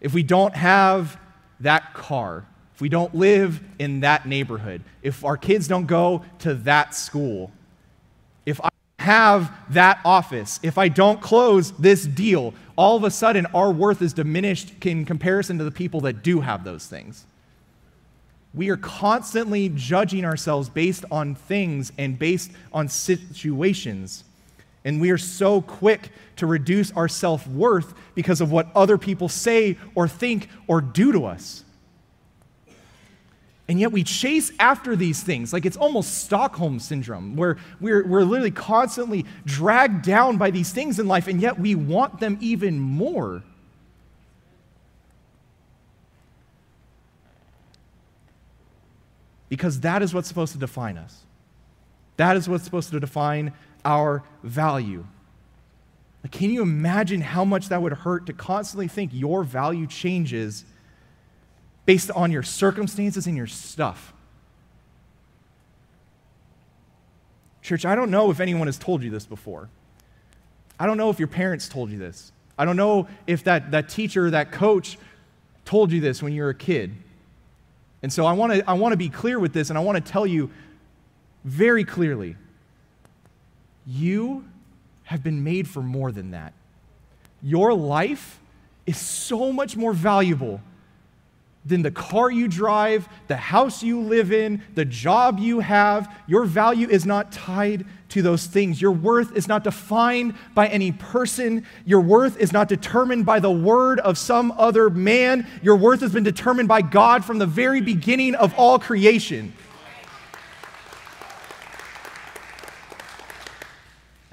If 0.00 0.14
we 0.14 0.22
don't 0.22 0.54
have 0.54 1.18
that 1.60 1.94
car, 1.94 2.46
if 2.74 2.80
we 2.80 2.88
don't 2.88 3.14
live 3.14 3.60
in 3.78 4.00
that 4.00 4.26
neighborhood, 4.26 4.82
if 5.02 5.24
our 5.24 5.36
kids 5.36 5.68
don't 5.68 5.86
go 5.86 6.24
to 6.40 6.54
that 6.54 6.94
school, 6.94 7.50
if 8.46 8.60
I 8.60 8.68
have 9.00 9.52
that 9.70 10.00
office, 10.04 10.60
if 10.62 10.78
I 10.78 10.88
don't 10.88 11.20
close 11.20 11.72
this 11.72 12.04
deal, 12.04 12.54
all 12.76 12.96
of 12.96 13.04
a 13.04 13.10
sudden 13.10 13.46
our 13.46 13.70
worth 13.72 14.00
is 14.00 14.12
diminished 14.12 14.72
in 14.84 15.04
comparison 15.04 15.58
to 15.58 15.64
the 15.64 15.70
people 15.70 16.00
that 16.02 16.22
do 16.22 16.40
have 16.40 16.64
those 16.64 16.86
things. 16.86 17.26
We 18.54 18.68
are 18.70 18.76
constantly 18.76 19.70
judging 19.70 20.24
ourselves 20.24 20.68
based 20.68 21.04
on 21.10 21.34
things 21.34 21.90
and 21.98 22.18
based 22.18 22.52
on 22.72 22.88
situations. 22.88 24.24
And 24.84 25.00
we 25.00 25.10
are 25.10 25.18
so 25.18 25.60
quick 25.60 26.10
to 26.36 26.46
reduce 26.46 26.90
our 26.92 27.08
self 27.08 27.46
worth 27.46 27.94
because 28.14 28.40
of 28.40 28.50
what 28.50 28.68
other 28.74 28.98
people 28.98 29.28
say 29.28 29.78
or 29.94 30.08
think 30.08 30.48
or 30.66 30.80
do 30.80 31.12
to 31.12 31.24
us. 31.24 31.64
And 33.68 33.78
yet 33.78 33.92
we 33.92 34.02
chase 34.02 34.52
after 34.58 34.96
these 34.96 35.22
things. 35.22 35.52
Like 35.52 35.64
it's 35.64 35.76
almost 35.76 36.24
Stockholm 36.24 36.78
syndrome, 36.80 37.36
where 37.36 37.58
we're, 37.80 38.06
we're 38.06 38.24
literally 38.24 38.50
constantly 38.50 39.24
dragged 39.46 40.04
down 40.04 40.36
by 40.36 40.50
these 40.50 40.72
things 40.72 40.98
in 40.98 41.06
life, 41.06 41.28
and 41.28 41.40
yet 41.40 41.58
we 41.58 41.74
want 41.74 42.18
them 42.18 42.36
even 42.40 42.78
more. 42.80 43.42
Because 49.48 49.80
that 49.80 50.02
is 50.02 50.12
what's 50.12 50.28
supposed 50.28 50.52
to 50.52 50.58
define 50.58 50.98
us. 50.98 51.24
That 52.16 52.36
is 52.36 52.48
what's 52.48 52.64
supposed 52.64 52.90
to 52.90 53.00
define 53.00 53.52
our 53.84 54.22
value. 54.42 55.06
Can 56.30 56.50
you 56.50 56.62
imagine 56.62 57.20
how 57.20 57.44
much 57.44 57.68
that 57.68 57.82
would 57.82 57.92
hurt 57.92 58.26
to 58.26 58.32
constantly 58.32 58.86
think 58.86 59.10
your 59.12 59.42
value 59.42 59.86
changes 59.86 60.64
based 61.84 62.10
on 62.12 62.30
your 62.30 62.44
circumstances 62.44 63.26
and 63.26 63.36
your 63.36 63.48
stuff? 63.48 64.12
Church, 67.60 67.84
I 67.84 67.94
don't 67.94 68.10
know 68.10 68.30
if 68.30 68.40
anyone 68.40 68.68
has 68.68 68.78
told 68.78 69.02
you 69.02 69.10
this 69.10 69.26
before. 69.26 69.68
I 70.78 70.86
don't 70.86 70.96
know 70.96 71.10
if 71.10 71.18
your 71.18 71.28
parents 71.28 71.68
told 71.68 71.90
you 71.90 71.98
this. 71.98 72.32
I 72.58 72.64
don't 72.64 72.76
know 72.76 73.08
if 73.26 73.44
that, 73.44 73.70
that 73.72 73.88
teacher, 73.88 74.30
that 74.30 74.52
coach 74.52 74.98
told 75.64 75.90
you 75.92 76.00
this 76.00 76.22
when 76.22 76.32
you 76.32 76.42
were 76.42 76.50
a 76.50 76.54
kid. 76.54 76.94
And 78.02 78.12
so 78.12 78.26
I 78.26 78.32
want 78.32 78.52
to 78.52 78.68
I 78.68 78.72
want 78.72 78.92
to 78.92 78.96
be 78.96 79.08
clear 79.08 79.38
with 79.38 79.52
this 79.52 79.70
and 79.70 79.78
I 79.78 79.82
want 79.82 80.04
to 80.04 80.12
tell 80.12 80.26
you 80.26 80.50
very 81.44 81.84
clearly 81.84 82.36
you 83.86 84.44
have 85.04 85.22
been 85.22 85.42
made 85.44 85.68
for 85.68 85.82
more 85.82 86.12
than 86.12 86.30
that. 86.30 86.52
Your 87.42 87.74
life 87.74 88.40
is 88.86 88.96
so 88.96 89.52
much 89.52 89.76
more 89.76 89.92
valuable 89.92 90.60
than 91.64 91.82
the 91.82 91.90
car 91.90 92.30
you 92.30 92.48
drive, 92.48 93.08
the 93.28 93.36
house 93.36 93.82
you 93.82 94.00
live 94.00 94.32
in, 94.32 94.62
the 94.74 94.84
job 94.84 95.38
you 95.38 95.60
have. 95.60 96.12
Your 96.26 96.44
value 96.44 96.88
is 96.88 97.06
not 97.06 97.30
tied 97.30 97.86
to 98.08 98.20
those 98.20 98.46
things. 98.46 98.82
Your 98.82 98.90
worth 98.90 99.36
is 99.36 99.46
not 99.46 99.62
defined 99.62 100.34
by 100.54 100.66
any 100.66 100.90
person. 100.90 101.64
Your 101.84 102.00
worth 102.00 102.36
is 102.38 102.52
not 102.52 102.68
determined 102.68 103.24
by 103.24 103.38
the 103.38 103.50
word 103.50 104.00
of 104.00 104.18
some 104.18 104.52
other 104.58 104.90
man. 104.90 105.46
Your 105.62 105.76
worth 105.76 106.00
has 106.00 106.12
been 106.12 106.24
determined 106.24 106.68
by 106.68 106.82
God 106.82 107.24
from 107.24 107.38
the 107.38 107.46
very 107.46 107.80
beginning 107.80 108.34
of 108.34 108.54
all 108.54 108.78
creation. 108.78 109.52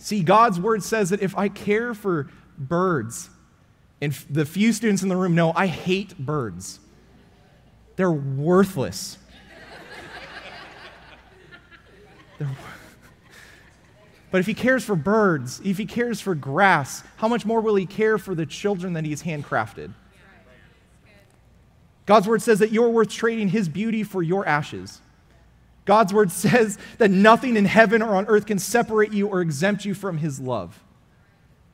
See, 0.10 0.24
God's 0.24 0.60
word 0.60 0.82
says 0.82 1.12
that 1.12 1.22
if 1.22 1.38
I 1.38 1.50
care 1.50 1.94
for 1.94 2.32
birds, 2.58 3.30
and 4.02 4.12
the 4.28 4.44
few 4.44 4.74
students 4.74 5.04
in 5.04 5.08
the 5.08 5.16
room 5.16 5.36
know 5.36 5.54
I 5.56 5.68
hate 5.68 6.18
birds. 6.18 6.80
They're 7.96 8.12
worthless. 8.12 9.20
They're, 12.40 12.50
but 14.32 14.40
if 14.40 14.48
he 14.48 14.56
cares 14.56 14.84
for 14.84 14.96
birds, 14.96 15.62
if 15.64 15.78
he 15.78 15.86
cares 15.86 16.20
for 16.20 16.34
grass, 16.34 17.04
how 17.18 17.28
much 17.28 17.46
more 17.46 17.62
will 17.62 17.76
he 17.76 17.86
care 17.86 18.18
for 18.18 18.34
the 18.34 18.48
children 18.48 18.94
that 18.94 19.06
he's 19.06 19.22
handcrafted? 19.22 19.94
God's 22.08 22.28
word 22.28 22.42
says 22.42 22.58
that 22.58 22.72
you're 22.72 22.90
worth 22.90 23.10
trading 23.10 23.50
his 23.50 23.70
beauty 23.70 24.02
for 24.02 24.24
your 24.24 24.44
ashes. 24.48 25.02
God's 25.90 26.14
word 26.14 26.32
says 26.32 26.78
that 27.00 27.10
nothing 27.10 27.58
in 27.58 27.66
heaven 27.66 28.04
or 28.04 28.16
on 28.16 28.28
earth 28.28 28.46
can 28.46 28.60
separate 28.60 29.12
you 29.12 29.26
or 29.26 29.42
exempt 29.42 29.86
you 29.86 29.96
from 29.96 30.20
his 30.20 30.40
love. 30.40 30.84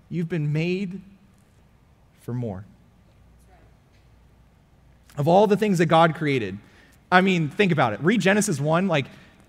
You've 0.09 0.29
been 0.29 0.53
made 0.53 1.01
for 2.21 2.33
more 2.33 2.63
of 5.17 5.27
all 5.27 5.47
the 5.47 5.57
things 5.57 5.79
that 5.79 5.87
God 5.87 6.15
created. 6.15 6.57
I 7.11 7.19
mean, 7.19 7.49
think 7.49 7.73
about 7.73 7.91
it. 7.91 7.99
Read 8.01 8.21
Genesis 8.21 8.57
1, 8.57 8.87
like, 8.87 9.07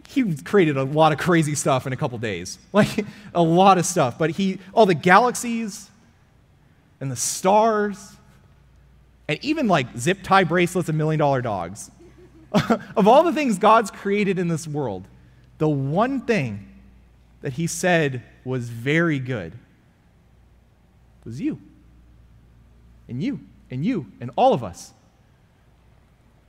he 0.08 0.34
created 0.36 0.76
a 0.76 0.82
lot 0.82 1.12
of 1.12 1.18
crazy 1.18 1.54
stuff 1.54 1.86
in 1.86 1.92
a 1.92 1.96
couple 1.96 2.18
days. 2.18 2.58
Like, 2.72 3.06
a 3.34 3.42
lot 3.42 3.78
of 3.78 3.86
stuff. 3.86 4.18
But 4.18 4.30
he, 4.30 4.58
all 4.74 4.84
the 4.84 4.94
galaxies 4.94 5.88
and 7.00 7.08
the 7.08 7.16
stars, 7.16 8.16
and 9.28 9.38
even 9.44 9.68
like 9.68 9.96
zip 9.96 10.24
tie 10.24 10.42
bracelets 10.42 10.88
and 10.88 10.98
million 10.98 11.20
dollar 11.20 11.40
dogs. 11.40 11.88
of 12.96 13.08
all 13.08 13.22
the 13.22 13.32
things 13.32 13.58
God's 13.58 13.90
created 13.90 14.38
in 14.38 14.48
this 14.48 14.66
world, 14.66 15.06
the 15.58 15.68
one 15.68 16.20
thing 16.20 16.68
that 17.42 17.54
he 17.54 17.66
said 17.66 18.22
was 18.44 18.68
very 18.68 19.18
good 19.18 19.52
was 21.24 21.40
you. 21.40 21.60
And 23.08 23.22
you, 23.22 23.40
and 23.70 23.84
you, 23.84 24.06
and 24.20 24.30
all 24.36 24.54
of 24.54 24.64
us. 24.64 24.92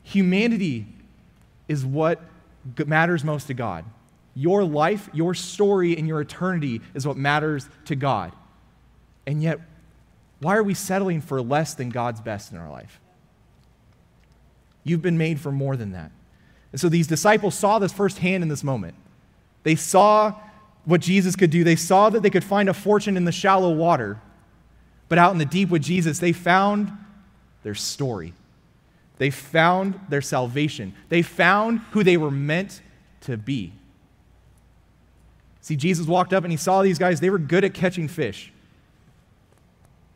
Humanity 0.04 0.88
is 1.68 1.86
what 1.86 2.22
matters 2.86 3.24
most 3.24 3.48
to 3.48 3.54
God. 3.54 3.86
Your 4.36 4.64
life, 4.64 5.10
your 5.14 5.34
story, 5.34 5.98
and 5.98 6.08
your 6.08 6.22
eternity 6.22 6.82
is 6.94 7.06
what 7.06 7.18
matters 7.18 7.68
to 7.86 7.96
God. 7.96 8.32
And 9.26 9.42
yet, 9.42 9.60
why 10.40 10.56
are 10.56 10.64
we 10.64 10.74
settling 10.74 11.22
for 11.22 11.42
less 11.42 11.74
than 11.74 11.90
God's 11.90 12.22
best 12.22 12.52
in 12.52 12.58
our 12.58 12.70
life? 12.70 13.00
You've 14.88 15.02
been 15.02 15.18
made 15.18 15.40
for 15.40 15.52
more 15.52 15.76
than 15.76 15.92
that. 15.92 16.12
And 16.72 16.80
so 16.82 16.90
these 16.90 17.08
disciples 17.08 17.56
saw 17.56 17.80
this 17.80 17.92
firsthand 17.92 18.44
in 18.44 18.50
this 18.50 18.64
moment. 18.64 18.96
They 19.64 19.76
saw 19.76 20.36
what 20.86 21.02
Jesus 21.02 21.36
could 21.36 21.50
do, 21.50 21.66
they 21.66 21.76
saw 21.76 22.10
that 22.10 22.24
they 22.24 22.30
could 22.30 22.46
find 22.46 22.70
a 22.70 22.74
fortune 22.74 23.18
in 23.18 23.26
the 23.26 23.32
shallow 23.32 23.72
water. 23.72 24.22
But 25.10 25.18
out 25.18 25.32
in 25.32 25.38
the 25.38 25.46
deep 25.46 25.70
with 25.70 25.82
Jesus, 25.82 26.20
they 26.20 26.32
found 26.32 26.92
their 27.64 27.76
story. 27.76 28.34
They 29.18 29.30
found 29.30 30.00
their 30.10 30.22
salvation. 30.22 30.94
They 31.10 31.22
found 31.22 31.80
who 31.92 32.04
they 32.04 32.16
were 32.16 32.32
meant 32.32 32.82
to 33.22 33.36
be. 33.36 33.74
See, 35.62 35.76
Jesus 35.76 36.08
walked 36.08 36.32
up 36.32 36.46
and 36.46 36.52
he 36.52 36.58
saw 36.58 36.82
these 36.82 36.98
guys, 36.98 37.20
they 37.20 37.30
were 37.30 37.40
good 37.40 37.66
at 37.66 37.74
catching 37.74 38.08
fish. 38.08 38.54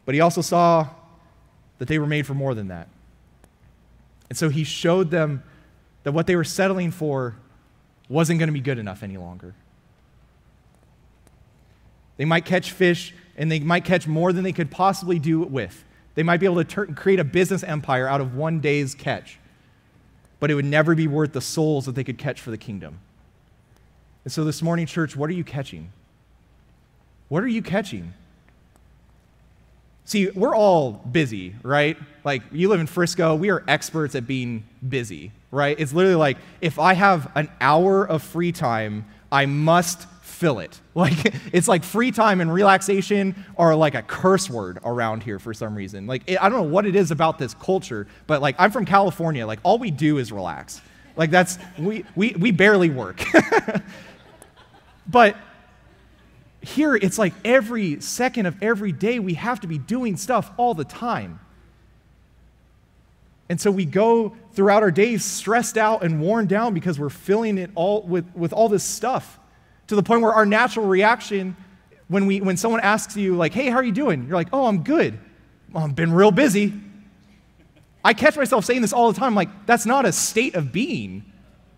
But 0.06 0.16
he 0.16 0.22
also 0.22 0.42
saw 0.42 0.88
that 1.80 1.88
they 1.88 2.00
were 2.00 2.08
made 2.08 2.26
for 2.26 2.34
more 2.34 2.54
than 2.54 2.70
that. 2.70 2.88
And 4.32 4.38
so 4.38 4.48
he 4.48 4.64
showed 4.64 5.12
them 5.12 5.44
that 6.04 6.14
what 6.14 6.26
they 6.26 6.38
were 6.38 6.46
settling 6.46 6.92
for 6.92 7.36
wasn't 8.08 8.40
going 8.40 8.48
to 8.48 8.54
be 8.54 8.62
good 8.62 8.80
enough 8.80 9.04
any 9.04 9.18
longer. 9.18 9.54
They 12.16 12.24
might 12.24 12.46
catch 12.46 12.72
fish 12.72 13.14
and 13.36 13.52
they 13.52 13.60
might 13.60 13.84
catch 13.84 14.08
more 14.08 14.32
than 14.32 14.46
they 14.46 14.54
could 14.54 14.72
possibly 14.72 15.20
do 15.20 15.44
it 15.44 15.52
with. 15.52 15.84
They 16.16 16.24
might 16.24 16.38
be 16.40 16.46
able 16.46 16.56
to 16.56 16.64
tur- 16.64 16.86
create 16.86 17.20
a 17.20 17.26
business 17.26 17.62
empire 17.62 18.08
out 18.08 18.22
of 18.22 18.34
one 18.34 18.62
day's 18.62 18.96
catch, 18.96 19.38
but 20.40 20.50
it 20.50 20.54
would 20.56 20.64
never 20.64 20.96
be 20.96 21.10
worth 21.10 21.34
the 21.34 21.42
souls 21.42 21.86
that 21.86 21.96
they 21.96 22.06
could 22.06 22.18
catch 22.18 22.40
for 22.40 22.52
the 22.52 22.58
kingdom. 22.58 23.00
And 24.24 24.32
so 24.32 24.46
this 24.46 24.62
morning, 24.62 24.86
church, 24.86 25.14
what 25.14 25.30
are 25.30 25.34
you 25.34 25.44
catching? 25.44 25.92
What 27.28 27.44
are 27.44 27.50
you 27.50 27.62
catching? 27.62 28.14
See, 30.06 30.30
we're 30.30 30.56
all 30.56 30.92
busy, 30.92 31.56
right? 31.64 31.98
Like, 32.24 32.44
you 32.52 32.70
live 32.70 32.80
in 32.80 32.88
Frisco, 32.88 33.36
we 33.36 33.50
are 33.50 33.64
experts 33.68 34.16
at 34.16 34.28
being 34.28 34.68
busy, 34.88 35.32
right? 35.52 35.76
It's 35.80 35.94
literally 35.94 36.16
like 36.16 36.38
if 36.60 36.80
I 36.80 36.94
have 36.94 37.32
an 37.36 37.50
hour 37.62 38.06
of 38.06 38.24
free 38.24 38.52
time, 38.52 39.06
I 39.32 39.46
must 39.46 40.08
fill 40.22 40.60
it. 40.60 40.80
Like 40.94 41.34
it's 41.54 41.70
like 41.70 41.86
free 41.86 42.12
time 42.12 42.42
and 42.42 42.54
relaxation 42.54 43.46
are 43.58 43.74
like 43.74 43.96
a 43.96 44.02
curse 44.02 44.50
word 44.50 44.80
around 44.84 45.24
here 45.24 45.40
for 45.40 45.54
some 45.54 45.74
reason. 45.74 46.06
Like 46.06 46.24
it, 46.28 46.38
I 46.44 46.50
don't 46.50 46.58
know 46.64 46.70
what 46.70 46.86
it 46.86 46.98
is 46.98 47.12
about 47.12 47.40
this 47.40 47.54
culture, 47.54 48.08
but 48.28 48.42
like 48.42 48.58
I'm 48.60 48.72
from 48.72 48.84
California, 48.84 49.48
like 49.48 49.60
all 49.64 49.78
we 49.78 49.90
do 49.90 50.18
is 50.18 50.34
relax. 50.34 50.82
Like 51.16 51.32
that's 51.32 51.58
we 51.80 52.04
we 52.18 52.36
we 52.38 52.52
barely 52.52 52.90
work. 52.90 53.24
but 55.08 55.38
here 56.62 56.96
it's 56.96 57.18
like 57.18 57.34
every 57.44 58.00
second 58.02 58.46
of 58.46 58.62
every 58.62 58.92
day 58.92 59.20
we 59.20 59.34
have 59.34 59.62
to 59.62 59.68
be 59.68 59.78
doing 59.78 60.18
stuff 60.18 60.52
all 60.58 60.74
the 60.74 60.86
time. 60.86 61.40
And 63.50 63.60
so 63.60 63.70
we 63.70 63.84
go 63.84 64.36
throughout 64.54 64.84
our 64.84 64.92
days 64.92 65.26
stressed 65.26 65.78
out 65.78 66.04
and 66.04 66.22
worn 66.22 66.48
down 66.48 66.74
because 66.74 67.00
we're 67.00 67.10
filling 67.10 67.58
it 67.58 67.72
all 67.76 68.02
with, 68.04 68.26
with 68.36 68.54
all 68.54 68.70
this 68.70 68.84
stuff 68.84 69.40
to 69.88 69.96
the 69.96 70.04
point 70.04 70.22
where 70.22 70.32
our 70.32 70.46
natural 70.46 70.86
reaction 70.86 71.58
when, 72.08 72.26
we, 72.26 72.42
when 72.42 72.58
someone 72.58 72.82
asks 72.82 73.16
you, 73.16 73.38
like, 73.38 73.54
hey, 73.54 73.70
how 73.70 73.78
are 73.78 73.84
you 73.84 73.94
doing? 73.94 74.28
You're 74.28 74.36
like, 74.36 74.50
oh, 74.52 74.66
I'm 74.66 74.84
good. 74.84 75.18
Well, 75.72 75.86
I've 75.86 75.96
been 75.96 76.12
real 76.12 76.32
busy. 76.32 76.74
I 78.04 78.14
catch 78.14 78.36
myself 78.36 78.66
saying 78.66 78.82
this 78.82 78.92
all 78.92 79.12
the 79.14 79.18
time. 79.18 79.34
Like, 79.34 79.66
that's 79.66 79.86
not 79.86 80.06
a 80.06 80.12
state 80.12 80.56
of 80.56 80.74
being. 80.74 81.31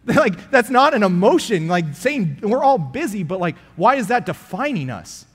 like, 0.06 0.52
that's 0.52 0.70
not 0.70 0.94
an 0.94 1.04
emotion. 1.04 1.68
Like, 1.68 1.96
saying 1.96 2.40
we're 2.42 2.64
all 2.64 2.78
busy, 2.78 3.24
but 3.24 3.40
like, 3.40 3.56
why 3.76 3.96
is 3.96 4.08
that 4.08 4.26
defining 4.26 4.90
us? 4.90 5.26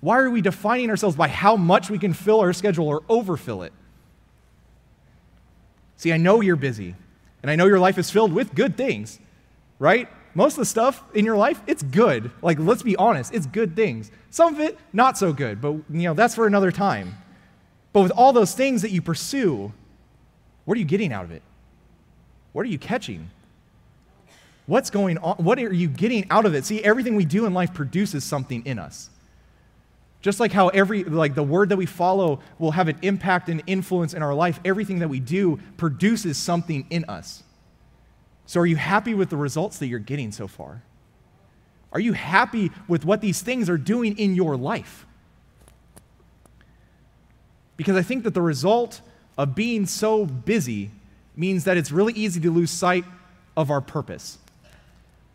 Why 0.00 0.18
are 0.18 0.30
we 0.30 0.40
defining 0.40 0.88
ourselves 0.88 1.16
by 1.16 1.28
how 1.28 1.56
much 1.56 1.90
we 1.90 1.98
can 1.98 2.14
fill 2.14 2.40
our 2.40 2.52
schedule 2.52 2.88
or 2.88 3.02
overfill 3.08 3.62
it? 3.62 3.72
See, 5.98 6.12
I 6.12 6.16
know 6.16 6.40
you're 6.40 6.56
busy, 6.56 6.94
and 7.42 7.50
I 7.50 7.56
know 7.56 7.66
your 7.66 7.78
life 7.78 7.98
is 7.98 8.10
filled 8.10 8.32
with 8.32 8.54
good 8.54 8.78
things, 8.78 9.18
right? 9.78 10.08
most 10.34 10.54
of 10.54 10.58
the 10.60 10.66
stuff 10.66 11.02
in 11.14 11.24
your 11.24 11.36
life, 11.36 11.60
it's 11.66 11.82
good. 11.82 12.30
Like, 12.42 12.58
let's 12.58 12.82
be 12.82 12.96
honest, 12.96 13.34
it's 13.34 13.46
good 13.46 13.74
things. 13.74 14.10
Some 14.30 14.54
of 14.54 14.60
it, 14.60 14.78
not 14.92 15.18
so 15.18 15.32
good, 15.32 15.60
but, 15.60 15.72
you 15.72 15.84
know, 16.02 16.14
that's 16.14 16.34
for 16.34 16.46
another 16.46 16.70
time. 16.70 17.16
But 17.92 18.02
with 18.02 18.12
all 18.12 18.32
those 18.32 18.54
things 18.54 18.82
that 18.82 18.90
you 18.90 19.02
pursue, 19.02 19.72
what 20.64 20.76
are 20.76 20.78
you 20.78 20.86
getting 20.86 21.12
out 21.12 21.24
of 21.24 21.32
it? 21.32 21.42
What 22.52 22.62
are 22.62 22.68
you 22.68 22.78
catching? 22.78 23.30
What's 24.70 24.88
going 24.88 25.18
on? 25.18 25.34
What 25.38 25.58
are 25.58 25.72
you 25.72 25.88
getting 25.88 26.30
out 26.30 26.46
of 26.46 26.54
it? 26.54 26.64
See, 26.64 26.80
everything 26.84 27.16
we 27.16 27.24
do 27.24 27.44
in 27.44 27.52
life 27.52 27.74
produces 27.74 28.22
something 28.22 28.64
in 28.64 28.78
us. 28.78 29.10
Just 30.22 30.38
like 30.38 30.52
how 30.52 30.68
every 30.68 31.02
like 31.02 31.34
the 31.34 31.42
word 31.42 31.70
that 31.70 31.76
we 31.76 31.86
follow 31.86 32.38
will 32.60 32.70
have 32.70 32.86
an 32.86 32.96
impact 33.02 33.48
and 33.48 33.64
influence 33.66 34.14
in 34.14 34.22
our 34.22 34.32
life, 34.32 34.60
everything 34.64 35.00
that 35.00 35.08
we 35.08 35.18
do 35.18 35.58
produces 35.76 36.38
something 36.38 36.86
in 36.88 37.04
us. 37.06 37.42
So, 38.46 38.60
are 38.60 38.66
you 38.66 38.76
happy 38.76 39.12
with 39.12 39.28
the 39.28 39.36
results 39.36 39.78
that 39.78 39.88
you're 39.88 39.98
getting 39.98 40.30
so 40.30 40.46
far? 40.46 40.84
Are 41.92 41.98
you 41.98 42.12
happy 42.12 42.70
with 42.86 43.04
what 43.04 43.20
these 43.20 43.42
things 43.42 43.68
are 43.68 43.76
doing 43.76 44.16
in 44.18 44.36
your 44.36 44.56
life? 44.56 45.04
Because 47.76 47.96
I 47.96 48.02
think 48.02 48.22
that 48.22 48.34
the 48.34 48.42
result 48.42 49.00
of 49.36 49.56
being 49.56 49.84
so 49.84 50.26
busy 50.26 50.92
means 51.34 51.64
that 51.64 51.76
it's 51.76 51.90
really 51.90 52.12
easy 52.12 52.38
to 52.38 52.52
lose 52.52 52.70
sight 52.70 53.04
of 53.56 53.72
our 53.72 53.80
purpose. 53.80 54.38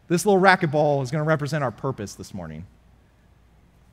This 0.07 0.25
little 0.25 0.41
racquetball 0.41 1.01
is 1.03 1.11
going 1.11 1.23
to 1.23 1.27
represent 1.27 1.63
our 1.63 1.71
purpose 1.71 2.13
this 2.13 2.33
morning. 2.33 2.65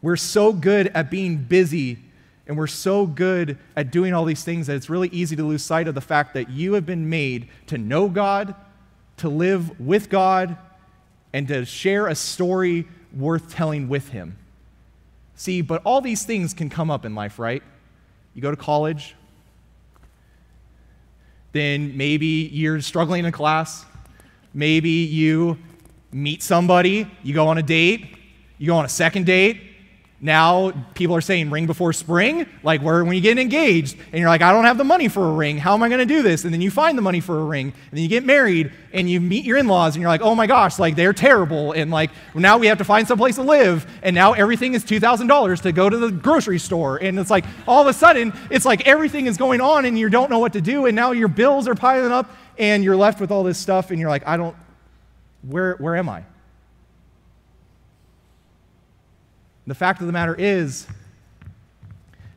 We're 0.03 0.17
so 0.17 0.53
good 0.53 0.89
at 0.89 1.11
being 1.11 1.39
busy 1.39 1.99
and 2.47 2.59
we're 2.59 2.67
so 2.67 3.07
good 3.07 3.57
at 3.77 3.91
doing 3.93 4.13
all 4.13 4.25
these 4.25 4.43
things 4.43 4.67
that 4.67 4.75
it's 4.75 4.91
really 4.91 5.09
easy 5.09 5.37
to 5.37 5.45
lose 5.45 5.65
sight 5.65 5.87
of 5.87 5.95
the 5.95 6.01
fact 6.01 6.35
that 6.35 6.51
you 6.51 6.73
have 6.75 6.85
been 6.85 7.09
made 7.09 7.49
to 7.69 7.79
know 7.79 8.09
God 8.09 8.55
to 9.19 9.29
live 9.29 9.79
with 9.79 10.09
God 10.09 10.57
and 11.33 11.47
to 11.49 11.65
share 11.65 12.09
a 12.09 12.15
story 12.15 12.89
worth 13.17 13.51
telling 13.51 13.89
with 13.89 14.09
Him. 14.09 14.37
See, 15.37 15.61
but 15.61 15.81
all 15.85 16.01
these 16.01 16.25
things 16.25 16.53
can 16.53 16.69
come 16.69 16.91
up 16.91 17.05
in 17.05 17.15
life, 17.15 17.39
right? 17.39 17.63
You 18.35 18.43
go 18.43 18.51
to 18.51 18.57
college, 18.57 19.15
then 21.53 21.97
maybe 21.97 22.27
you're 22.53 22.81
struggling 22.81 23.25
in 23.25 23.33
class. 23.33 23.85
Maybe 24.55 24.91
you 24.91 25.59
meet 26.13 26.43
somebody, 26.43 27.11
you 27.23 27.35
go 27.35 27.49
on 27.49 27.59
a 27.59 27.63
date, 27.63 28.17
you 28.59 28.67
go 28.67 28.77
on 28.77 28.85
a 28.85 28.89
second 28.89 29.27
date. 29.27 29.71
Now 30.25 30.71
people 30.95 31.17
are 31.17 31.21
saying 31.21 31.51
ring 31.51 31.67
before 31.67 31.93
spring, 31.93 32.47
like 32.63 32.81
where 32.81 33.05
when 33.05 33.17
you 33.17 33.21
get 33.21 33.41
engaged, 33.41 33.97
and 34.13 34.21
you're 34.21 34.29
like, 34.29 34.41
I 34.41 34.53
don't 34.53 34.67
have 34.67 34.79
the 34.79 34.85
money 34.85 35.09
for 35.09 35.29
a 35.29 35.33
ring. 35.33 35.59
How 35.59 35.75
am 35.75 35.83
I 35.83 35.89
going 35.89 35.99
to 35.99 36.07
do 36.07 36.23
this? 36.23 36.45
And 36.45 36.55
then 36.55 36.61
you 36.61 36.71
find 36.71 36.97
the 36.97 37.03
money 37.03 37.19
for 37.19 37.41
a 37.41 37.45
ring, 37.45 37.67
and 37.67 37.91
then 37.91 38.05
you 38.05 38.09
get 38.09 38.25
married, 38.25 38.71
and 38.93 39.11
you 39.11 39.21
meet 39.21 39.45
your 39.45 39.59
in-laws, 39.59 39.97
and 39.97 40.01
you're 40.01 40.09
like, 40.09 40.21
oh 40.21 40.37
my 40.37 40.47
gosh, 40.47 40.79
like 40.79 40.95
they're 40.95 41.13
terrible, 41.13 41.73
and 41.73 41.91
like 41.91 42.13
now 42.37 42.57
we 42.57 42.69
have 42.69 42.79
to 42.79 42.85
find 42.85 43.09
someplace 43.09 43.35
to 43.35 43.43
live, 43.43 43.85
and 44.05 44.15
now 44.15 44.33
everything 44.33 44.75
is 44.75 44.85
two 44.85 45.01
thousand 45.01 45.27
dollars 45.27 45.61
to 45.63 45.73
go 45.73 45.91
to 45.91 45.97
the 45.97 46.13
grocery 46.13 46.61
store, 46.61 46.99
and 46.99 47.19
it's 47.19 47.29
like 47.29 47.45
all 47.67 47.83
of 47.83 47.89
a 47.89 47.93
sudden 47.93 48.33
it's 48.49 48.65
like 48.65 48.87
everything 48.87 49.27
is 49.27 49.37
going 49.37 49.61
on, 49.61 49.87
and 49.87 49.99
you 49.99 50.09
don't 50.09 50.31
know 50.31 50.39
what 50.39 50.53
to 50.53 50.61
do, 50.61 50.87
and 50.87 50.95
now 50.95 51.11
your 51.11 51.27
bills 51.27 51.67
are 51.67 51.75
piling 51.75 52.13
up, 52.13 52.31
and 52.59 52.85
you're 52.85 52.95
left 52.95 53.21
with 53.21 53.33
all 53.33 53.43
this 53.43 53.59
stuff, 53.59 53.91
and 53.91 53.99
you're 53.99 54.11
like, 54.11 54.25
I 54.25 54.37
don't, 54.37 54.55
where 55.43 55.75
where 55.77 55.97
am 55.97 56.09
I? 56.09 56.25
The 59.67 59.75
fact 59.75 60.01
of 60.01 60.07
the 60.07 60.13
matter 60.13 60.35
is 60.35 60.87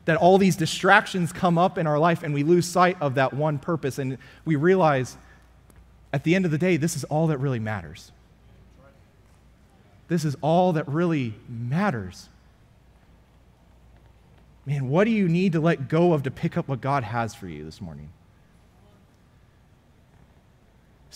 that 0.04 0.16
all 0.16 0.38
these 0.38 0.56
distractions 0.56 1.32
come 1.32 1.58
up 1.58 1.76
in 1.76 1.86
our 1.86 1.98
life 1.98 2.22
and 2.22 2.32
we 2.32 2.44
lose 2.44 2.66
sight 2.66 2.96
of 3.00 3.16
that 3.16 3.32
one 3.34 3.58
purpose 3.58 3.98
and 3.98 4.18
we 4.44 4.54
realize 4.54 5.16
at 6.12 6.22
the 6.24 6.34
end 6.34 6.44
of 6.44 6.50
the 6.50 6.58
day, 6.58 6.76
this 6.76 6.96
is 6.96 7.04
all 7.04 7.26
that 7.26 7.38
really 7.38 7.58
matters. 7.58 8.12
This 10.08 10.24
is 10.24 10.36
all 10.40 10.72
that 10.74 10.86
really 10.88 11.34
matters. 11.48 12.28
Man, 14.64 14.88
what 14.88 15.04
do 15.04 15.10
you 15.10 15.28
need 15.28 15.52
to 15.52 15.60
let 15.60 15.88
go 15.88 16.12
of 16.12 16.22
to 16.22 16.30
pick 16.30 16.56
up 16.56 16.68
what 16.68 16.80
God 16.80 17.02
has 17.02 17.34
for 17.34 17.48
you 17.48 17.64
this 17.64 17.80
morning? 17.80 18.10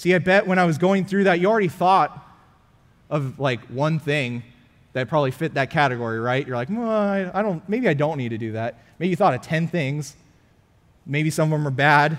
See, 0.01 0.15
I 0.15 0.19
bet 0.19 0.47
when 0.47 0.59
I 0.59 0.65
was 0.65 0.79
going 0.79 1.05
through 1.05 1.25
that, 1.25 1.41
you 1.41 1.47
already 1.47 1.69
thought 1.69 2.27
of 3.11 3.39
like 3.39 3.61
one 3.67 3.99
thing 3.99 4.43
that 4.95 5.11
probably 5.11 5.31
fit 5.31 5.53
that 5.53 5.69
category, 5.69 6.19
right? 6.19 6.47
You're 6.47 6.57
like, 6.57 6.71
well, 6.71 6.89
I, 6.89 7.43
don't, 7.43 7.69
maybe 7.69 7.87
I 7.87 7.93
don't 7.93 8.17
need 8.17 8.31
to 8.31 8.39
do 8.39 8.53
that. 8.53 8.79
Maybe 8.99 9.11
you 9.11 9.17
thought 9.17 9.35
of 9.35 9.43
10 9.43 9.69
things. 9.69 10.17
Maybe 11.05 11.29
some 11.29 11.53
of 11.53 11.59
them 11.59 11.69
are 11.69 11.71
bad, 11.71 12.19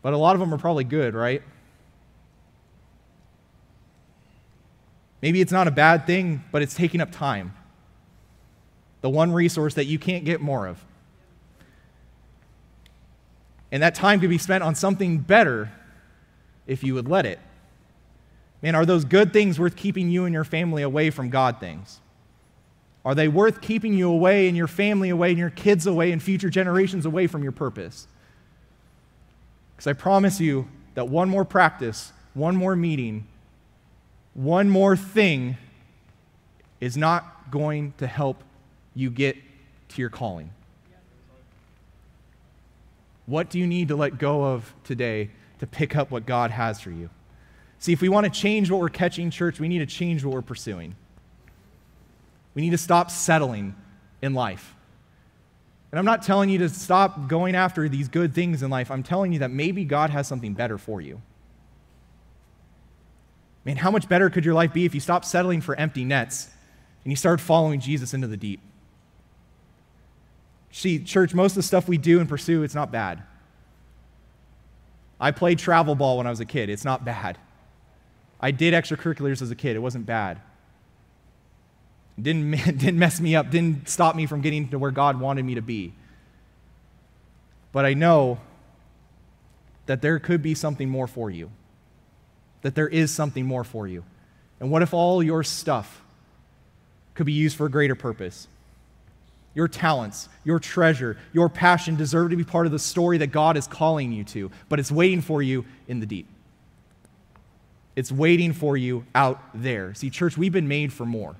but 0.00 0.12
a 0.12 0.16
lot 0.16 0.36
of 0.36 0.40
them 0.40 0.54
are 0.54 0.58
probably 0.58 0.84
good, 0.84 1.14
right? 1.14 1.42
Maybe 5.20 5.40
it's 5.40 5.50
not 5.50 5.66
a 5.66 5.72
bad 5.72 6.06
thing, 6.06 6.44
but 6.52 6.62
it's 6.62 6.76
taking 6.76 7.00
up 7.00 7.10
time. 7.10 7.56
The 9.00 9.10
one 9.10 9.32
resource 9.32 9.74
that 9.74 9.86
you 9.86 9.98
can't 9.98 10.24
get 10.24 10.40
more 10.40 10.68
of. 10.68 10.78
And 13.72 13.82
that 13.82 13.96
time 13.96 14.20
could 14.20 14.30
be 14.30 14.38
spent 14.38 14.62
on 14.62 14.76
something 14.76 15.18
better 15.18 15.72
if 16.68 16.84
you 16.84 16.94
would 16.94 17.08
let 17.08 17.26
it. 17.26 17.40
Man, 18.62 18.76
are 18.76 18.86
those 18.86 19.04
good 19.04 19.32
things 19.32 19.58
worth 19.58 19.74
keeping 19.74 20.08
you 20.08 20.24
and 20.24 20.32
your 20.32 20.44
family 20.44 20.82
away 20.82 21.10
from 21.10 21.30
God 21.30 21.58
things? 21.58 22.00
Are 23.04 23.14
they 23.14 23.26
worth 23.26 23.60
keeping 23.60 23.94
you 23.94 24.10
away 24.10 24.48
and 24.48 24.56
your 24.56 24.66
family 24.66 25.08
away 25.08 25.30
and 25.30 25.38
your 25.38 25.50
kids 25.50 25.86
away 25.86 26.12
and 26.12 26.22
future 26.22 26.50
generations 26.50 27.06
away 27.06 27.26
from 27.26 27.42
your 27.42 27.52
purpose? 27.52 28.06
Because 29.74 29.86
I 29.86 29.92
promise 29.94 30.40
you 30.40 30.68
that 30.94 31.08
one 31.08 31.28
more 31.28 31.44
practice, 31.44 32.12
one 32.34 32.54
more 32.54 32.76
meeting, 32.76 33.26
one 34.34 34.68
more 34.68 34.96
thing 34.96 35.56
is 36.80 36.96
not 36.96 37.50
going 37.50 37.94
to 37.98 38.06
help 38.06 38.42
you 38.94 39.10
get 39.10 39.36
to 39.90 40.00
your 40.02 40.10
calling. 40.10 40.50
What 43.26 43.50
do 43.50 43.58
you 43.58 43.66
need 43.66 43.88
to 43.88 43.96
let 43.96 44.18
go 44.18 44.42
of 44.42 44.74
today 44.84 45.30
to 45.58 45.66
pick 45.66 45.96
up 45.96 46.10
what 46.10 46.26
God 46.26 46.50
has 46.50 46.80
for 46.80 46.90
you? 46.90 47.10
See, 47.78 47.92
if 47.92 48.00
we 48.00 48.08
want 48.08 48.24
to 48.24 48.30
change 48.30 48.70
what 48.70 48.80
we're 48.80 48.88
catching, 48.88 49.30
church, 49.30 49.60
we 49.60 49.68
need 49.68 49.78
to 49.78 49.86
change 49.86 50.24
what 50.24 50.34
we're 50.34 50.42
pursuing. 50.42 50.96
We 52.54 52.62
need 52.62 52.70
to 52.70 52.78
stop 52.78 53.10
settling 53.10 53.76
in 54.20 54.34
life. 54.34 54.74
And 55.90 55.98
I'm 55.98 56.04
not 56.04 56.22
telling 56.22 56.50
you 56.50 56.58
to 56.58 56.68
stop 56.68 57.28
going 57.28 57.54
after 57.54 57.88
these 57.88 58.08
good 58.08 58.34
things 58.34 58.62
in 58.62 58.70
life. 58.70 58.90
I'm 58.90 59.02
telling 59.02 59.32
you 59.32 59.38
that 59.40 59.50
maybe 59.50 59.84
God 59.84 60.10
has 60.10 60.26
something 60.26 60.54
better 60.54 60.76
for 60.76 61.00
you. 61.00 61.22
Man, 63.64 63.76
how 63.76 63.90
much 63.90 64.08
better 64.08 64.28
could 64.28 64.44
your 64.44 64.54
life 64.54 64.72
be 64.72 64.84
if 64.84 64.94
you 64.94 65.00
stopped 65.00 65.24
settling 65.24 65.60
for 65.60 65.74
empty 65.76 66.04
nets 66.04 66.50
and 67.04 67.12
you 67.12 67.16
started 67.16 67.42
following 67.42 67.80
Jesus 67.80 68.12
into 68.12 68.26
the 68.26 68.36
deep? 68.36 68.60
See, 70.70 70.98
church, 70.98 71.32
most 71.32 71.52
of 71.52 71.56
the 71.56 71.62
stuff 71.62 71.88
we 71.88 71.96
do 71.96 72.20
and 72.20 72.28
pursue, 72.28 72.62
it's 72.62 72.74
not 72.74 72.92
bad. 72.92 73.22
I 75.20 75.30
played 75.30 75.58
travel 75.58 75.94
ball 75.94 76.18
when 76.18 76.26
I 76.26 76.30
was 76.30 76.40
a 76.40 76.44
kid. 76.44 76.68
It's 76.68 76.84
not 76.84 77.04
bad. 77.04 77.38
I 78.40 78.50
did 78.50 78.74
extracurriculars 78.74 79.42
as 79.42 79.50
a 79.50 79.56
kid. 79.56 79.74
It 79.74 79.80
wasn't 79.80 80.06
bad. 80.06 80.40
It 82.16 82.24
didn't, 82.24 82.50
didn't 82.78 82.98
mess 82.98 83.20
me 83.20 83.34
up, 83.34 83.50
didn't 83.50 83.88
stop 83.88 84.14
me 84.14 84.26
from 84.26 84.40
getting 84.40 84.68
to 84.68 84.78
where 84.78 84.90
God 84.90 85.20
wanted 85.20 85.44
me 85.44 85.54
to 85.54 85.62
be. 85.62 85.92
But 87.72 87.84
I 87.84 87.94
know 87.94 88.38
that 89.86 90.02
there 90.02 90.18
could 90.18 90.42
be 90.42 90.54
something 90.54 90.88
more 90.88 91.06
for 91.06 91.30
you, 91.30 91.50
that 92.62 92.74
there 92.74 92.88
is 92.88 93.10
something 93.10 93.46
more 93.46 93.64
for 93.64 93.86
you. 93.86 94.04
And 94.60 94.70
what 94.70 94.82
if 94.82 94.92
all 94.92 95.22
your 95.22 95.42
stuff 95.42 96.02
could 97.14 97.26
be 97.26 97.32
used 97.32 97.56
for 97.56 97.66
a 97.66 97.70
greater 97.70 97.94
purpose? 97.94 98.48
Your 99.58 99.66
talents, 99.66 100.28
your 100.44 100.60
treasure, 100.60 101.16
your 101.32 101.48
passion 101.48 101.96
deserve 101.96 102.30
to 102.30 102.36
be 102.36 102.44
part 102.44 102.66
of 102.66 102.70
the 102.70 102.78
story 102.78 103.18
that 103.18 103.32
God 103.32 103.56
is 103.56 103.66
calling 103.66 104.12
you 104.12 104.22
to, 104.22 104.52
but 104.68 104.78
it's 104.78 104.92
waiting 104.92 105.20
for 105.20 105.42
you 105.42 105.64
in 105.88 105.98
the 105.98 106.06
deep. 106.06 106.28
It's 107.96 108.12
waiting 108.12 108.52
for 108.52 108.76
you 108.76 109.04
out 109.16 109.42
there. 109.52 109.94
See, 109.94 110.10
church, 110.10 110.38
we've 110.38 110.52
been 110.52 110.68
made 110.68 110.92
for 110.92 111.04
more. 111.04 111.34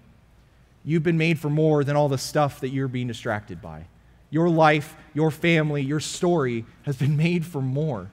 You've 0.85 1.05
been 1.05 1.17
made 1.17 1.39
for 1.39 1.49
more 1.49 1.85
than 1.85 1.95
all 1.95 2.09
the 2.09 2.19
stuff 2.19 2.59
that 2.59 2.71
you're 2.71 2.89
being 2.89 3.07
distracted 3.07 3.63
by. 3.63 3.85
Your 4.31 4.49
life, 4.49 4.97
your 5.15 5.31
family, 5.31 5.83
your 5.83 6.01
story 6.01 6.65
has 6.83 6.97
been 6.97 7.17
made 7.29 7.47
for 7.47 7.63
more. 7.63 8.11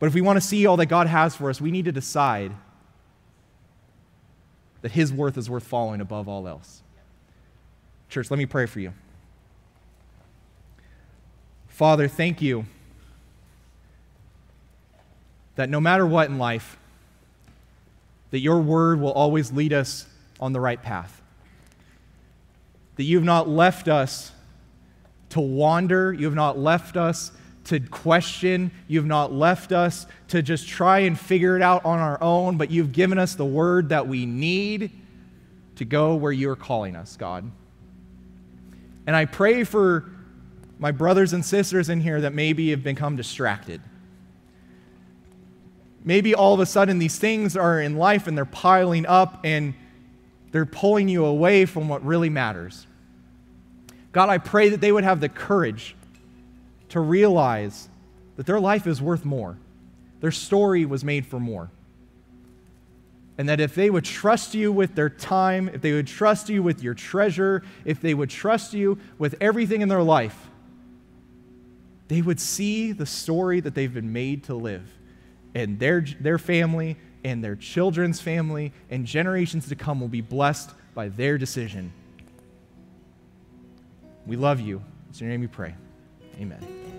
But 0.00 0.08
if 0.08 0.12
we 0.12 0.20
want 0.20 0.36
to 0.36 0.46
see 0.46 0.66
all 0.66 0.76
that 0.76 0.86
God 0.90 1.06
has 1.06 1.34
for 1.34 1.48
us, 1.48 1.62
we 1.62 1.70
need 1.70 1.86
to 1.86 1.92
decide 1.92 2.52
that 4.82 4.92
His 4.92 5.10
worth 5.10 5.38
is 5.38 5.48
worth 5.48 5.64
following 5.64 6.02
above 6.02 6.28
all 6.28 6.46
else. 6.46 6.82
Church, 8.12 8.30
let 8.30 8.36
me 8.36 8.44
pray 8.44 8.66
for 8.66 8.78
you. 8.78 8.92
Father, 11.68 12.08
thank 12.08 12.42
you 12.42 12.66
that 15.54 15.70
no 15.70 15.80
matter 15.80 16.06
what 16.06 16.28
in 16.28 16.36
life, 16.36 16.76
that 18.30 18.40
your 18.40 18.60
word 18.60 19.00
will 19.00 19.14
always 19.14 19.50
lead 19.50 19.72
us 19.72 20.04
on 20.40 20.52
the 20.52 20.60
right 20.60 20.82
path. 20.82 21.22
That 22.96 23.04
you 23.04 23.16
have 23.16 23.24
not 23.24 23.48
left 23.48 23.88
us 23.88 24.30
to 25.30 25.40
wander, 25.40 26.12
you 26.12 26.26
have 26.26 26.34
not 26.34 26.58
left 26.58 26.98
us 26.98 27.32
to 27.64 27.80
question, 27.80 28.72
you 28.88 28.98
have 28.98 29.06
not 29.06 29.32
left 29.32 29.72
us 29.72 30.06
to 30.28 30.42
just 30.42 30.68
try 30.68 30.98
and 30.98 31.18
figure 31.18 31.56
it 31.56 31.62
out 31.62 31.86
on 31.86 31.98
our 31.98 32.22
own, 32.22 32.58
but 32.58 32.70
you've 32.70 32.92
given 32.92 33.16
us 33.16 33.36
the 33.36 33.46
word 33.46 33.88
that 33.88 34.06
we 34.06 34.26
need 34.26 34.90
to 35.76 35.86
go 35.86 36.14
where 36.14 36.30
you 36.30 36.50
are 36.50 36.56
calling 36.56 36.94
us, 36.94 37.16
God. 37.16 37.50
And 39.06 39.16
I 39.16 39.24
pray 39.24 39.64
for 39.64 40.10
my 40.78 40.92
brothers 40.92 41.32
and 41.32 41.44
sisters 41.44 41.88
in 41.88 42.00
here 42.00 42.20
that 42.20 42.32
maybe 42.32 42.70
have 42.70 42.82
become 42.82 43.16
distracted 43.16 43.80
maybe 46.04 46.34
all 46.34 46.54
of 46.54 46.60
a 46.60 46.66
sudden 46.66 46.98
these 46.98 47.18
things 47.18 47.56
are 47.56 47.80
in 47.80 47.96
life 47.96 48.26
and 48.26 48.36
they're 48.36 48.44
piling 48.44 49.06
up 49.06 49.40
and 49.44 49.74
they're 50.50 50.66
pulling 50.66 51.08
you 51.08 51.24
away 51.24 51.64
from 51.64 51.88
what 51.88 52.04
really 52.04 52.28
matters. 52.28 52.86
God, 54.12 54.28
I 54.28 54.38
pray 54.38 54.68
that 54.70 54.80
they 54.80 54.92
would 54.92 55.04
have 55.04 55.20
the 55.20 55.28
courage 55.28 55.96
to 56.90 57.00
realize 57.00 57.88
that 58.36 58.46
their 58.46 58.60
life 58.60 58.86
is 58.86 59.00
worth 59.00 59.24
more. 59.24 59.56
Their 60.20 60.30
story 60.30 60.84
was 60.84 61.04
made 61.04 61.26
for 61.26 61.40
more. 61.40 61.70
And 63.38 63.48
that 63.48 63.60
if 63.60 63.74
they 63.74 63.88
would 63.88 64.04
trust 64.04 64.54
you 64.54 64.72
with 64.72 64.94
their 64.94 65.08
time, 65.08 65.68
if 65.68 65.80
they 65.80 65.92
would 65.92 66.06
trust 66.06 66.48
you 66.48 66.62
with 66.62 66.82
your 66.82 66.94
treasure, 66.94 67.62
if 67.84 68.00
they 68.00 68.14
would 68.14 68.30
trust 68.30 68.74
you 68.74 68.98
with 69.18 69.34
everything 69.40 69.80
in 69.80 69.88
their 69.88 70.02
life, 70.02 70.50
they 72.08 72.20
would 72.20 72.38
see 72.38 72.92
the 72.92 73.06
story 73.06 73.60
that 73.60 73.74
they've 73.74 73.92
been 73.92 74.12
made 74.12 74.44
to 74.44 74.54
live 74.54 74.86
and 75.54 75.78
their, 75.78 76.04
their 76.20 76.38
family 76.38 76.96
and 77.24 77.42
their 77.42 77.56
children's 77.56 78.20
family 78.20 78.72
and 78.90 79.06
generations 79.06 79.68
to 79.68 79.76
come 79.76 80.00
will 80.00 80.08
be 80.08 80.20
blessed 80.20 80.70
by 80.94 81.08
their 81.08 81.38
decision. 81.38 81.92
We 84.26 84.36
love 84.36 84.60
you. 84.60 84.82
It's 85.10 85.20
in 85.20 85.26
your 85.26 85.32
name 85.32 85.40
we 85.40 85.46
pray. 85.46 85.74
Amen. 86.38 86.91